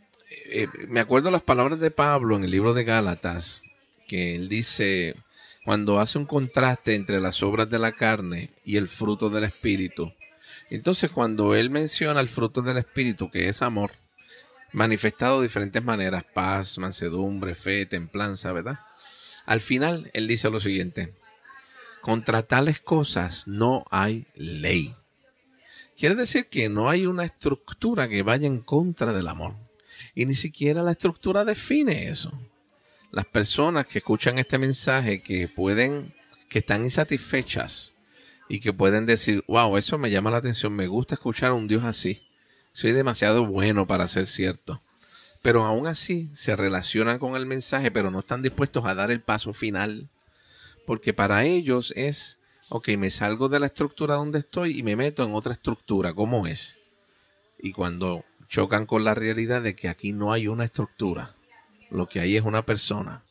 eh, 0.47 0.67
me 0.87 0.99
acuerdo 0.99 1.29
las 1.29 1.43
palabras 1.43 1.79
de 1.79 1.91
Pablo 1.91 2.35
en 2.35 2.43
el 2.43 2.51
libro 2.51 2.73
de 2.73 2.83
Gálatas, 2.83 3.61
que 4.07 4.35
él 4.35 4.49
dice, 4.49 5.15
cuando 5.65 5.99
hace 5.99 6.17
un 6.17 6.25
contraste 6.25 6.95
entre 6.95 7.21
las 7.21 7.43
obras 7.43 7.69
de 7.69 7.79
la 7.79 7.91
carne 7.91 8.49
y 8.65 8.77
el 8.77 8.87
fruto 8.87 9.29
del 9.29 9.43
Espíritu. 9.43 10.11
Entonces, 10.71 11.11
cuando 11.11 11.53
él 11.53 11.69
menciona 11.69 12.21
el 12.21 12.29
fruto 12.29 12.61
del 12.61 12.77
Espíritu, 12.77 13.29
que 13.29 13.49
es 13.49 13.61
amor, 13.61 13.91
manifestado 14.71 15.41
de 15.41 15.47
diferentes 15.47 15.83
maneras, 15.83 16.23
paz, 16.33 16.77
mansedumbre, 16.77 17.55
fe, 17.55 17.85
templanza, 17.85 18.53
¿verdad? 18.53 18.79
Al 19.45 19.59
final, 19.59 20.09
él 20.13 20.27
dice 20.27 20.49
lo 20.49 20.61
siguiente, 20.61 21.13
contra 21.99 22.43
tales 22.43 22.79
cosas 22.79 23.49
no 23.49 23.83
hay 23.91 24.27
ley. 24.33 24.95
Quiere 25.97 26.15
decir 26.15 26.47
que 26.47 26.69
no 26.69 26.89
hay 26.89 27.05
una 27.05 27.25
estructura 27.25 28.07
que 28.07 28.23
vaya 28.23 28.47
en 28.47 28.61
contra 28.61 29.11
del 29.11 29.27
amor. 29.27 29.55
Y 30.15 30.25
ni 30.25 30.35
siquiera 30.35 30.83
la 30.83 30.91
estructura 30.91 31.43
define 31.43 32.07
eso. 32.07 32.31
Las 33.11 33.25
personas 33.25 33.87
que 33.87 33.97
escuchan 33.99 34.39
este 34.39 34.57
mensaje, 34.57 35.21
que 35.21 35.49
pueden, 35.49 36.13
que 36.49 36.59
están 36.59 36.85
insatisfechas 36.85 37.95
y 38.51 38.59
que 38.59 38.73
pueden 38.73 39.05
decir, 39.05 39.43
wow, 39.47 39.77
eso 39.77 39.97
me 39.97 40.11
llama 40.11 40.31
la 40.31 40.37
atención, 40.37 40.73
me 40.73 40.87
gusta 40.87 41.15
escuchar 41.15 41.51
a 41.51 41.53
un 41.55 41.67
Dios 41.67 41.83
así. 41.83 42.21
Soy 42.73 42.91
demasiado 42.91 43.45
bueno 43.45 43.87
para 43.87 44.07
ser 44.07 44.25
cierto 44.25 44.81
pero 45.41 45.63
aún 45.65 45.87
así 45.87 46.29
se 46.33 46.55
relacionan 46.55 47.19
con 47.19 47.35
el 47.35 47.45
mensaje, 47.45 47.91
pero 47.91 48.11
no 48.11 48.19
están 48.19 48.41
dispuestos 48.41 48.85
a 48.85 48.95
dar 48.95 49.11
el 49.11 49.21
paso 49.21 49.53
final, 49.53 50.09
porque 50.85 51.13
para 51.13 51.45
ellos 51.45 51.93
es, 51.95 52.39
ok, 52.69 52.89
me 52.89 53.09
salgo 53.09 53.49
de 53.49 53.59
la 53.59 53.65
estructura 53.67 54.15
donde 54.15 54.39
estoy 54.39 54.77
y 54.77 54.83
me 54.83 54.95
meto 54.95 55.23
en 55.23 55.33
otra 55.33 55.53
estructura, 55.53 56.13
¿cómo 56.13 56.45
es? 56.45 56.79
Y 57.59 57.71
cuando 57.71 58.23
chocan 58.47 58.85
con 58.85 59.03
la 59.03 59.15
realidad 59.15 59.61
de 59.61 59.75
que 59.75 59.89
aquí 59.89 60.13
no 60.13 60.31
hay 60.31 60.47
una 60.47 60.65
estructura, 60.65 61.35
lo 61.89 62.07
que 62.07 62.19
hay 62.19 62.37
es 62.37 62.43
una 62.43 62.65
persona, 62.65 63.23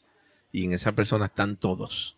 y 0.52 0.64
en 0.64 0.72
esa 0.72 0.92
persona 0.92 1.26
están 1.26 1.56
todos. 1.56 2.16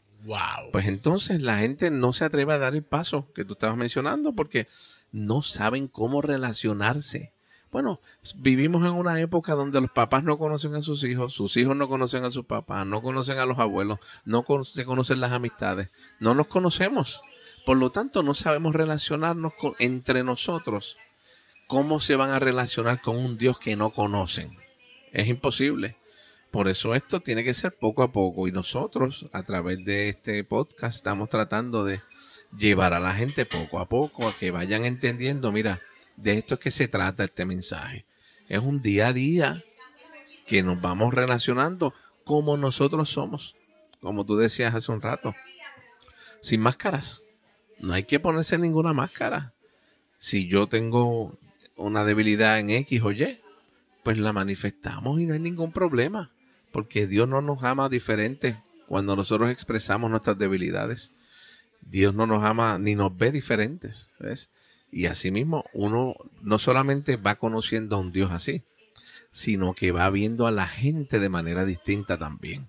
Pues 0.72 0.86
entonces 0.86 1.42
la 1.42 1.58
gente 1.58 1.90
no 1.90 2.12
se 2.12 2.24
atreve 2.24 2.54
a 2.54 2.58
dar 2.58 2.74
el 2.74 2.82
paso 2.82 3.32
que 3.34 3.44
tú 3.44 3.54
estabas 3.54 3.76
mencionando 3.76 4.32
porque 4.32 4.68
no 5.10 5.42
saben 5.42 5.88
cómo 5.88 6.22
relacionarse 6.22 7.32
bueno, 7.72 8.02
vivimos 8.36 8.84
en 8.84 8.92
una 8.92 9.18
época 9.18 9.54
donde 9.54 9.80
los 9.80 9.90
papás 9.90 10.22
no 10.24 10.36
conocen 10.36 10.74
a 10.74 10.82
sus 10.82 11.02
hijos, 11.04 11.32
sus 11.32 11.56
hijos 11.56 11.74
no 11.74 11.88
conocen 11.88 12.22
a 12.22 12.30
sus 12.30 12.44
papás, 12.44 12.86
no 12.86 13.00
conocen 13.00 13.38
a 13.38 13.46
los 13.46 13.58
abuelos, 13.58 13.98
no 14.26 14.44
se 14.62 14.84
conocen 14.84 15.20
las 15.20 15.32
amistades, 15.32 15.88
no 16.20 16.34
nos 16.34 16.48
conocemos. 16.48 17.22
Por 17.64 17.78
lo 17.78 17.88
tanto, 17.88 18.22
no 18.22 18.34
sabemos 18.34 18.74
relacionarnos 18.74 19.54
con, 19.54 19.74
entre 19.78 20.22
nosotros. 20.22 20.98
¿Cómo 21.66 21.98
se 21.98 22.14
van 22.14 22.28
a 22.30 22.38
relacionar 22.38 23.00
con 23.00 23.16
un 23.16 23.38
Dios 23.38 23.58
que 23.58 23.74
no 23.74 23.88
conocen? 23.88 24.54
Es 25.10 25.28
imposible. 25.28 25.96
Por 26.52 26.68
eso 26.68 26.94
esto 26.94 27.20
tiene 27.20 27.44
que 27.44 27.54
ser 27.54 27.74
poco 27.74 28.02
a 28.02 28.12
poco 28.12 28.46
y 28.46 28.52
nosotros 28.52 29.26
a 29.32 29.42
través 29.42 29.82
de 29.86 30.10
este 30.10 30.44
podcast 30.44 30.96
estamos 30.96 31.30
tratando 31.30 31.82
de 31.82 32.00
llevar 32.54 32.92
a 32.92 33.00
la 33.00 33.14
gente 33.14 33.46
poco 33.46 33.78
a 33.78 33.86
poco 33.86 34.28
a 34.28 34.36
que 34.36 34.50
vayan 34.50 34.84
entendiendo, 34.84 35.50
mira, 35.50 35.80
de 36.16 36.36
esto 36.36 36.54
es 36.54 36.60
que 36.60 36.70
se 36.70 36.88
trata 36.88 37.24
este 37.24 37.46
mensaje. 37.46 38.04
Es 38.50 38.60
un 38.60 38.82
día 38.82 39.08
a 39.08 39.12
día 39.14 39.64
que 40.46 40.62
nos 40.62 40.78
vamos 40.78 41.14
relacionando 41.14 41.94
como 42.22 42.58
nosotros 42.58 43.08
somos, 43.08 43.56
como 44.02 44.26
tú 44.26 44.36
decías 44.36 44.74
hace 44.74 44.92
un 44.92 45.00
rato, 45.00 45.34
sin 46.42 46.60
máscaras. 46.60 47.22
No 47.78 47.94
hay 47.94 48.04
que 48.04 48.20
ponerse 48.20 48.58
ninguna 48.58 48.92
máscara. 48.92 49.54
Si 50.18 50.48
yo 50.48 50.66
tengo 50.66 51.38
una 51.76 52.04
debilidad 52.04 52.58
en 52.58 52.68
X 52.68 53.00
o 53.00 53.10
Y, 53.10 53.40
pues 54.02 54.18
la 54.18 54.34
manifestamos 54.34 55.18
y 55.18 55.24
no 55.24 55.32
hay 55.32 55.40
ningún 55.40 55.72
problema, 55.72 56.30
porque 56.72 57.06
Dios 57.06 57.28
no 57.28 57.40
nos 57.42 57.62
ama 57.62 57.88
diferente 57.88 58.56
cuando 58.88 59.14
nosotros 59.14 59.50
expresamos 59.50 60.10
nuestras 60.10 60.38
debilidades. 60.38 61.14
Dios 61.80 62.14
no 62.14 62.26
nos 62.26 62.42
ama 62.44 62.78
ni 62.78 62.94
nos 62.94 63.16
ve 63.16 63.30
diferentes. 63.32 64.10
¿ves? 64.18 64.50
Y 64.90 65.06
asimismo, 65.06 65.64
uno 65.72 66.14
no 66.40 66.58
solamente 66.58 67.16
va 67.16 67.36
conociendo 67.36 67.96
a 67.96 68.00
un 68.00 68.12
Dios 68.12 68.32
así, 68.32 68.62
sino 69.30 69.74
que 69.74 69.92
va 69.92 70.10
viendo 70.10 70.46
a 70.46 70.50
la 70.50 70.66
gente 70.66 71.18
de 71.18 71.28
manera 71.28 71.64
distinta 71.64 72.18
también. 72.18 72.68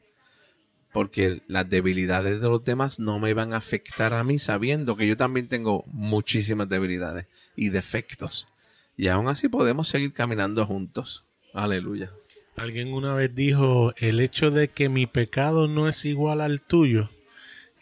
porque 0.93 1.41
las 1.47 1.67
debilidades 1.67 2.39
de 2.39 2.47
los 2.47 2.63
demás 2.63 2.99
no 2.99 3.17
me 3.19 3.33
van 3.33 3.53
a 3.53 3.57
afectar 3.57 4.13
a 4.13 4.23
mí 4.23 4.37
sabiendo 4.37 4.95
que 4.95 5.07
yo 5.07 5.17
también 5.17 5.47
tengo 5.47 5.83
muchísimas 5.87 6.69
debilidades 6.69 7.25
y 7.55 7.69
defectos. 7.69 8.47
Y 8.95 9.07
aún 9.07 9.27
así 9.27 9.49
podemos 9.49 9.87
seguir 9.87 10.13
caminando 10.13 10.65
juntos. 10.67 11.25
Aleluya. 11.53 12.11
Alguien 12.55 12.93
una 12.93 13.13
vez 13.15 13.33
dijo, 13.33 13.93
el 13.97 14.19
hecho 14.19 14.51
de 14.51 14.67
que 14.67 14.87
mi 14.87 15.07
pecado 15.07 15.67
no 15.67 15.87
es 15.87 16.05
igual 16.05 16.39
al 16.39 16.61
tuyo, 16.61 17.09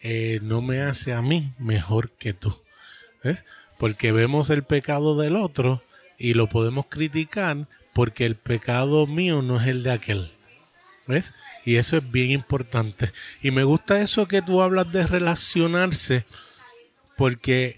eh, 0.00 0.40
no 0.42 0.62
me 0.62 0.80
hace 0.80 1.12
a 1.12 1.22
mí 1.22 1.52
mejor 1.58 2.10
que 2.12 2.32
tú. 2.32 2.54
¿Ves? 3.22 3.44
Porque 3.78 4.12
vemos 4.12 4.50
el 4.50 4.64
pecado 4.64 5.16
del 5.16 5.36
otro 5.36 5.82
y 6.18 6.34
lo 6.34 6.48
podemos 6.48 6.86
criticar 6.88 7.68
porque 7.92 8.24
el 8.26 8.36
pecado 8.36 9.06
mío 9.06 9.42
no 9.42 9.60
es 9.60 9.68
el 9.68 9.82
de 9.82 9.92
aquel. 9.92 10.32
¿Ves? 11.06 11.34
Y 11.64 11.76
eso 11.76 11.98
es 11.98 12.10
bien 12.10 12.30
importante. 12.30 13.12
Y 13.42 13.50
me 13.50 13.64
gusta 13.64 14.00
eso 14.00 14.26
que 14.26 14.40
tú 14.40 14.62
hablas 14.62 14.90
de 14.92 15.06
relacionarse, 15.06 16.24
porque 17.16 17.76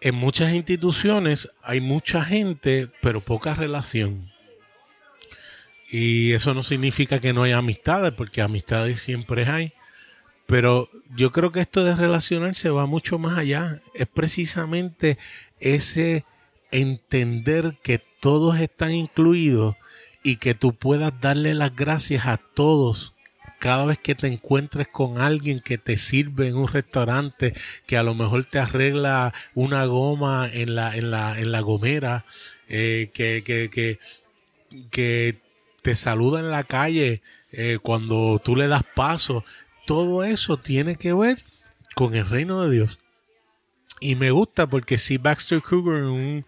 en 0.00 0.14
muchas 0.14 0.54
instituciones 0.54 1.50
hay 1.62 1.80
mucha 1.80 2.24
gente, 2.24 2.88
pero 3.02 3.20
poca 3.20 3.54
relación. 3.54 4.30
Y 5.90 6.32
eso 6.32 6.54
no 6.54 6.62
significa 6.62 7.20
que 7.20 7.32
no 7.32 7.44
haya 7.44 7.58
amistades, 7.58 8.12
porque 8.12 8.42
amistades 8.42 9.00
siempre 9.00 9.46
hay. 9.46 9.72
Pero 10.46 10.88
yo 11.16 11.32
creo 11.32 11.52
que 11.52 11.60
esto 11.60 11.84
de 11.84 11.96
relacionarse 11.96 12.70
va 12.70 12.86
mucho 12.86 13.18
más 13.18 13.38
allá. 13.38 13.80
Es 13.94 14.06
precisamente 14.06 15.18
ese 15.60 16.24
entender 16.70 17.74
que 17.82 18.00
todos 18.20 18.58
están 18.58 18.92
incluidos 18.92 19.76
y 20.22 20.36
que 20.36 20.54
tú 20.54 20.74
puedas 20.74 21.12
darle 21.20 21.54
las 21.54 21.74
gracias 21.74 22.26
a 22.26 22.36
todos 22.36 23.14
cada 23.58 23.86
vez 23.86 23.98
que 23.98 24.14
te 24.14 24.26
encuentres 24.26 24.88
con 24.88 25.20
alguien 25.20 25.60
que 25.60 25.78
te 25.78 25.96
sirve 25.96 26.48
en 26.48 26.56
un 26.56 26.68
restaurante, 26.68 27.54
que 27.86 27.96
a 27.96 28.02
lo 28.02 28.14
mejor 28.14 28.44
te 28.44 28.58
arregla 28.58 29.32
una 29.54 29.84
goma 29.86 30.48
en 30.52 30.74
la, 30.74 30.96
en 30.96 31.10
la, 31.10 31.38
en 31.38 31.52
la 31.52 31.60
gomera, 31.60 32.24
eh, 32.68 33.10
que, 33.14 33.42
que, 33.44 33.70
que, 33.70 33.98
que, 34.90 35.38
te 35.86 35.94
saluda 35.94 36.40
en 36.40 36.50
la 36.50 36.64
calle 36.64 37.22
eh, 37.52 37.78
cuando 37.80 38.40
tú 38.42 38.56
le 38.56 38.66
das 38.66 38.82
paso, 38.82 39.44
todo 39.86 40.24
eso 40.24 40.56
tiene 40.56 40.96
que 40.96 41.12
ver 41.12 41.44
con 41.94 42.16
el 42.16 42.28
reino 42.28 42.60
de 42.62 42.74
Dios. 42.74 42.98
Y 44.00 44.16
me 44.16 44.32
gusta 44.32 44.66
porque 44.66 44.98
si 44.98 45.16
Baxter 45.16 45.62
Kruger 45.62 45.98
en 45.98 46.06
un 46.06 46.46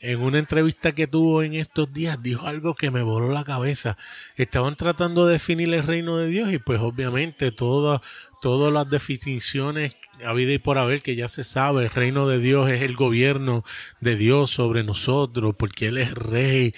en 0.00 0.20
una 0.20 0.38
entrevista 0.38 0.94
que 0.94 1.06
tuvo 1.06 1.42
en 1.42 1.54
estos 1.54 1.92
días 1.92 2.22
dijo 2.22 2.46
algo 2.46 2.74
que 2.74 2.90
me 2.90 3.02
voló 3.02 3.32
la 3.32 3.42
cabeza. 3.42 3.96
Estaban 4.36 4.76
tratando 4.76 5.26
de 5.26 5.32
definir 5.32 5.72
el 5.72 5.82
reino 5.82 6.18
de 6.18 6.28
Dios 6.28 6.52
y 6.52 6.58
pues 6.58 6.78
obviamente 6.78 7.50
todas 7.50 8.02
todas 8.42 8.70
las 8.70 8.88
definiciones 8.90 9.96
a 10.26 10.34
vida 10.34 10.52
y 10.52 10.58
por 10.58 10.76
haber 10.76 11.00
que 11.00 11.16
ya 11.16 11.28
se 11.28 11.42
sabe, 11.42 11.84
el 11.84 11.90
reino 11.90 12.28
de 12.28 12.38
Dios 12.38 12.70
es 12.70 12.82
el 12.82 12.96
gobierno 12.96 13.64
de 14.00 14.14
Dios 14.16 14.50
sobre 14.50 14.84
nosotros 14.84 15.54
porque 15.58 15.86
Él 15.86 15.96
es 15.96 16.12
rey. 16.12 16.74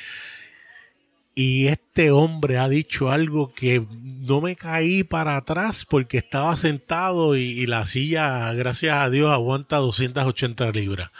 Y 1.42 1.68
este 1.68 2.10
hombre 2.10 2.58
ha 2.58 2.68
dicho 2.68 3.10
algo 3.10 3.54
que 3.54 3.86
no 4.28 4.42
me 4.42 4.56
caí 4.56 5.04
para 5.04 5.38
atrás 5.38 5.86
porque 5.88 6.18
estaba 6.18 6.54
sentado 6.58 7.34
y, 7.34 7.66
la 7.66 7.86
silla, 7.86 8.52
gracias 8.52 8.98
a 8.98 9.08
Dios, 9.08 9.32
aguanta 9.32 9.78
280 9.78 10.70
libras. 10.72 11.10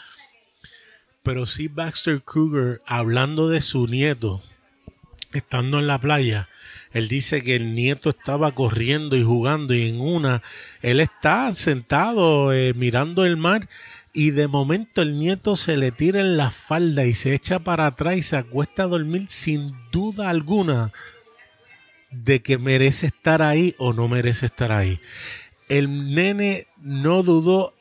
Pero 1.22 1.46
sí 1.46 1.68
Baxter 1.68 2.20
Kruger 2.20 2.82
hablando 2.84 3.48
de 3.48 3.62
su 3.62 3.86
nieto, 3.86 4.42
estando 5.32 5.78
en 5.78 5.86
la 5.86 5.98
playa, 5.98 6.50
él 6.92 7.08
dice 7.08 7.42
que 7.42 7.56
el 7.56 7.74
nieto 7.74 8.10
estaba 8.10 8.52
corriendo 8.52 9.16
y 9.16 9.22
jugando 9.22 9.72
y 9.72 9.88
en 9.88 10.02
una, 10.02 10.42
él 10.82 11.00
está 11.00 11.50
sentado 11.52 12.52
eh, 12.52 12.74
mirando 12.74 13.24
el 13.24 13.38
mar 13.38 13.70
y 14.12 14.30
de 14.30 14.48
momento 14.48 15.02
el 15.02 15.18
nieto 15.18 15.56
se 15.56 15.76
le 15.76 15.92
tira 15.92 16.20
en 16.20 16.36
la 16.36 16.50
falda 16.50 17.06
y 17.06 17.14
se 17.14 17.34
echa 17.34 17.60
para 17.60 17.86
atrás 17.86 18.16
y 18.16 18.22
se 18.22 18.36
acuesta 18.36 18.84
a 18.84 18.88
dormir 18.88 19.26
sin 19.28 19.74
duda 19.92 20.28
alguna 20.28 20.92
de 22.10 22.42
que 22.42 22.58
merece 22.58 23.06
estar 23.06 23.40
ahí 23.40 23.74
o 23.78 23.92
no 23.92 24.08
merece 24.08 24.46
estar 24.46 24.72
ahí. 24.72 25.00
El 25.68 26.14
nene 26.14 26.66
no 26.82 27.22
dudó 27.22 27.74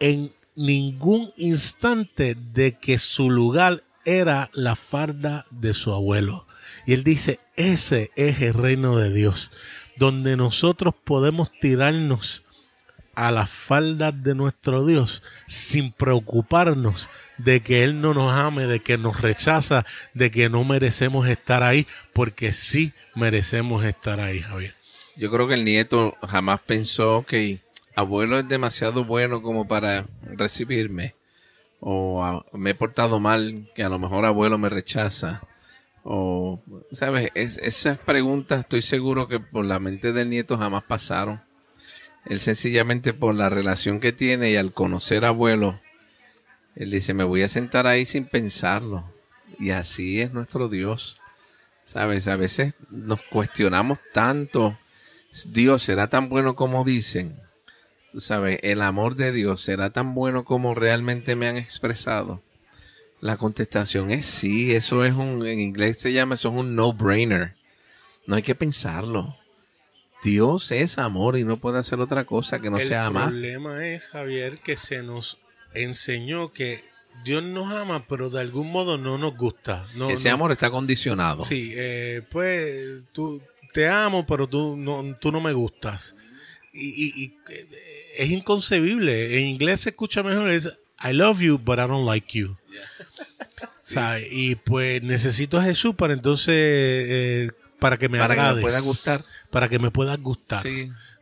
en 0.00 0.30
ningún 0.56 1.28
instante 1.36 2.34
de 2.34 2.78
que 2.78 2.98
su 2.98 3.30
lugar 3.30 3.84
era 4.04 4.50
la 4.54 4.74
farda 4.74 5.46
de 5.50 5.74
su 5.74 5.92
abuelo. 5.92 6.46
Y 6.86 6.94
él 6.94 7.04
dice, 7.04 7.40
ese 7.56 8.10
es 8.16 8.40
el 8.40 8.54
reino 8.54 8.96
de 8.96 9.12
Dios, 9.12 9.50
donde 9.96 10.36
nosotros 10.36 10.94
podemos 11.04 11.50
tirarnos 11.60 12.44
a 13.18 13.32
la 13.32 13.46
falda 13.46 14.12
de 14.12 14.36
nuestro 14.36 14.86
Dios 14.86 15.24
sin 15.48 15.90
preocuparnos 15.90 17.10
de 17.36 17.62
que 17.64 17.82
Él 17.82 18.00
no 18.00 18.14
nos 18.14 18.32
ame, 18.32 18.66
de 18.66 18.78
que 18.78 18.96
nos 18.96 19.20
rechaza, 19.20 19.84
de 20.14 20.30
que 20.30 20.48
no 20.48 20.62
merecemos 20.62 21.26
estar 21.26 21.64
ahí, 21.64 21.84
porque 22.12 22.52
sí 22.52 22.92
merecemos 23.16 23.84
estar 23.84 24.20
ahí, 24.20 24.38
Javier. 24.38 24.72
Yo 25.16 25.32
creo 25.32 25.48
que 25.48 25.54
el 25.54 25.64
nieto 25.64 26.14
jamás 26.28 26.60
pensó 26.60 27.24
que 27.26 27.58
abuelo 27.96 28.38
es 28.38 28.46
demasiado 28.46 29.04
bueno 29.04 29.42
como 29.42 29.66
para 29.66 30.06
recibirme, 30.22 31.16
o 31.80 32.44
me 32.52 32.70
he 32.70 32.74
portado 32.76 33.18
mal 33.18 33.68
que 33.74 33.82
a 33.82 33.88
lo 33.88 33.98
mejor 33.98 34.26
abuelo 34.26 34.58
me 34.58 34.68
rechaza, 34.68 35.42
o, 36.04 36.62
¿sabes? 36.92 37.32
esas 37.34 37.98
preguntas 37.98 38.60
estoy 38.60 38.80
seguro 38.80 39.26
que 39.26 39.40
por 39.40 39.64
la 39.64 39.80
mente 39.80 40.12
del 40.12 40.30
nieto 40.30 40.56
jamás 40.56 40.84
pasaron. 40.84 41.47
Él 42.28 42.40
sencillamente 42.40 43.14
por 43.14 43.34
la 43.34 43.48
relación 43.48 44.00
que 44.00 44.12
tiene 44.12 44.50
y 44.50 44.56
al 44.56 44.72
conocer 44.72 45.24
a 45.24 45.28
abuelo, 45.28 45.80
él 46.74 46.90
dice, 46.90 47.14
me 47.14 47.24
voy 47.24 47.42
a 47.42 47.48
sentar 47.48 47.86
ahí 47.86 48.04
sin 48.04 48.26
pensarlo. 48.26 49.12
Y 49.58 49.70
así 49.70 50.20
es 50.20 50.32
nuestro 50.32 50.68
Dios. 50.68 51.18
¿Sabes? 51.84 52.28
A 52.28 52.36
veces 52.36 52.76
nos 52.90 53.20
cuestionamos 53.22 53.98
tanto. 54.12 54.78
Dios 55.48 55.82
será 55.82 56.08
tan 56.08 56.28
bueno 56.28 56.54
como 56.54 56.84
dicen 56.84 57.40
sabes, 58.16 58.58
el 58.62 58.82
amor 58.82 59.14
de 59.16 59.32
Dios 59.32 59.62
será 59.62 59.90
tan 59.90 60.14
bueno 60.14 60.44
como 60.44 60.74
realmente 60.74 61.36
me 61.36 61.48
han 61.48 61.56
expresado? 61.56 62.42
La 63.20 63.36
contestación 63.36 64.10
es 64.10 64.26
sí, 64.26 64.74
eso 64.74 65.04
es 65.04 65.12
un, 65.12 65.44
en 65.46 65.60
inglés 65.60 65.98
se 65.98 66.12
llama, 66.12 66.34
eso 66.34 66.50
es 66.50 66.54
un 66.54 66.76
no-brainer. 66.76 67.54
No 68.26 68.36
hay 68.36 68.42
que 68.42 68.54
pensarlo. 68.54 69.36
Dios 70.22 70.72
es 70.72 70.98
amor 70.98 71.38
y 71.38 71.44
no 71.44 71.58
puede 71.58 71.78
hacer 71.78 72.00
otra 72.00 72.24
cosa 72.24 72.60
que 72.60 72.70
no 72.70 72.78
sea 72.78 73.06
amar. 73.06 73.24
El 73.24 73.30
problema 73.30 73.86
es, 73.86 74.08
Javier, 74.08 74.58
que 74.58 74.76
se 74.76 75.02
nos 75.02 75.38
enseñó 75.74 76.52
que 76.52 76.82
Dios 77.24 77.42
nos 77.42 77.72
ama, 77.72 78.06
pero 78.06 78.30
de 78.30 78.40
algún 78.40 78.70
modo 78.72 78.98
no 78.98 79.18
nos 79.18 79.36
gusta. 79.36 79.86
Ese 80.10 80.30
amor 80.30 80.52
está 80.52 80.70
condicionado. 80.70 81.42
Sí, 81.42 81.72
eh, 81.74 82.22
pues 82.30 83.02
tú 83.12 83.40
te 83.72 83.88
amo, 83.88 84.26
pero 84.26 84.48
tú 84.48 84.76
no, 84.76 85.16
tú 85.20 85.30
no 85.30 85.40
me 85.40 85.52
gustas 85.52 86.14
y, 86.72 87.34
es 88.16 88.30
inconcebible. 88.30 89.38
En 89.38 89.46
inglés 89.46 89.82
se 89.82 89.90
escucha 89.90 90.22
mejor, 90.22 90.50
es 90.50 90.82
I 91.02 91.12
love 91.12 91.40
you, 91.40 91.58
but 91.58 91.78
I 91.78 91.86
don't 91.86 92.06
like 92.06 92.38
you. 92.38 92.56
y 94.30 94.56
pues 94.56 95.02
necesito 95.02 95.58
a 95.58 95.64
Jesús 95.64 95.94
para 95.94 96.12
entonces, 96.12 96.54
eh, 96.56 97.50
para 97.78 97.96
que 97.96 98.08
me 98.08 98.18
para 98.18 98.34
que 98.34 98.54
me 98.54 98.60
pueda 98.62 98.80
gustar. 98.80 99.24
Para 99.50 99.68
que 99.68 99.78
me 99.78 99.90
pueda 99.90 100.16
gustar. 100.16 100.64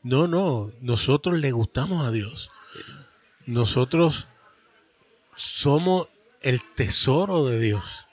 No, 0.02 0.26
no, 0.26 0.68
nosotros 0.80 1.38
le 1.38 1.52
gustamos 1.52 2.04
a 2.06 2.10
Dios. 2.10 2.50
Nosotros 3.46 4.28
somos 5.34 6.08
el 6.42 6.60
tesoro 6.74 7.44
de 7.44 7.60
Dios. 7.60 8.06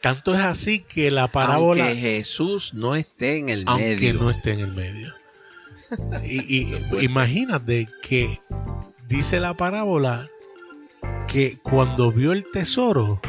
Tanto 0.00 0.34
es 0.34 0.40
así 0.40 0.80
que 0.80 1.10
la 1.10 1.28
parábola. 1.30 1.86
Aunque 1.86 2.00
Jesús 2.00 2.74
no 2.74 2.96
esté 2.96 3.38
en 3.38 3.48
el 3.48 3.64
medio. 3.64 3.72
Aunque 3.72 4.12
no 4.12 4.30
esté 4.30 4.52
en 4.52 4.60
el 4.60 4.72
medio 4.72 5.14
y, 6.24 6.66
imagínate 7.02 7.88
que 8.02 8.40
dice 9.08 9.40
la 9.40 9.54
parábola 9.54 10.28
que 11.28 11.58
cuando 11.62 12.12
vio 12.12 12.32
el 12.32 12.46
tesoro, 12.50 13.20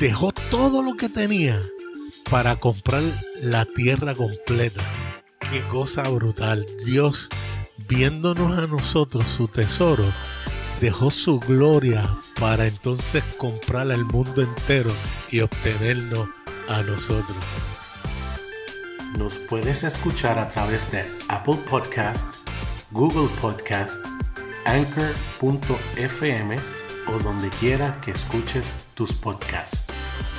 dejó 0.00 0.32
todo 0.50 0.82
lo 0.82 0.96
que 0.96 1.08
tenía 1.08 1.60
para 2.30 2.54
comprar 2.54 3.02
la 3.42 3.64
tierra 3.64 4.14
completa. 4.14 4.82
Qué 5.50 5.62
cosa 5.64 6.08
brutal. 6.08 6.64
Dios, 6.86 7.28
viéndonos 7.88 8.56
a 8.56 8.68
nosotros 8.68 9.26
su 9.26 9.48
tesoro, 9.48 10.04
dejó 10.80 11.10
su 11.10 11.40
gloria 11.40 12.08
para 12.38 12.68
entonces 12.68 13.24
comprar 13.36 13.90
al 13.90 14.04
mundo 14.04 14.42
entero 14.42 14.92
y 15.30 15.40
obtenernos 15.40 16.28
a 16.68 16.82
nosotros. 16.82 17.36
Nos 19.18 19.38
puedes 19.38 19.82
escuchar 19.82 20.38
a 20.38 20.46
través 20.46 20.92
de 20.92 21.04
Apple 21.28 21.58
Podcast, 21.68 22.28
Google 22.92 23.28
Podcast, 23.40 23.96
Anchor.fm 24.66 26.56
o 27.08 27.18
donde 27.18 27.50
quiera 27.50 28.00
que 28.00 28.12
escuches 28.12 28.74
tus 28.94 29.14
podcasts. 29.14 29.86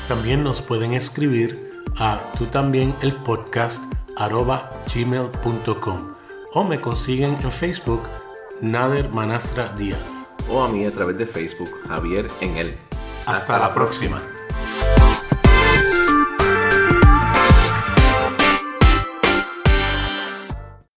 También 0.07 0.41
nos 0.43 0.61
pueden 0.61 0.93
escribir 0.93 1.70
a 1.97 2.19
tú 2.37 2.45
también 2.45 2.95
el 3.01 3.13
podcast 3.13 3.81
gmail.com 4.93 6.13
o 6.53 6.63
me 6.63 6.79
consiguen 6.79 7.37
en 7.41 7.51
Facebook 7.51 8.03
Nader 8.61 9.09
Manastra 9.09 9.69
Díaz. 9.77 9.99
O 10.49 10.63
a 10.63 10.69
mí 10.69 10.85
a 10.85 10.91
través 10.91 11.17
de 11.17 11.25
Facebook, 11.25 11.69
Javier 11.87 12.27
en 12.41 12.57
él. 12.57 12.77
Hasta, 13.25 13.57
la 13.59 13.73
próxima. 13.73 14.21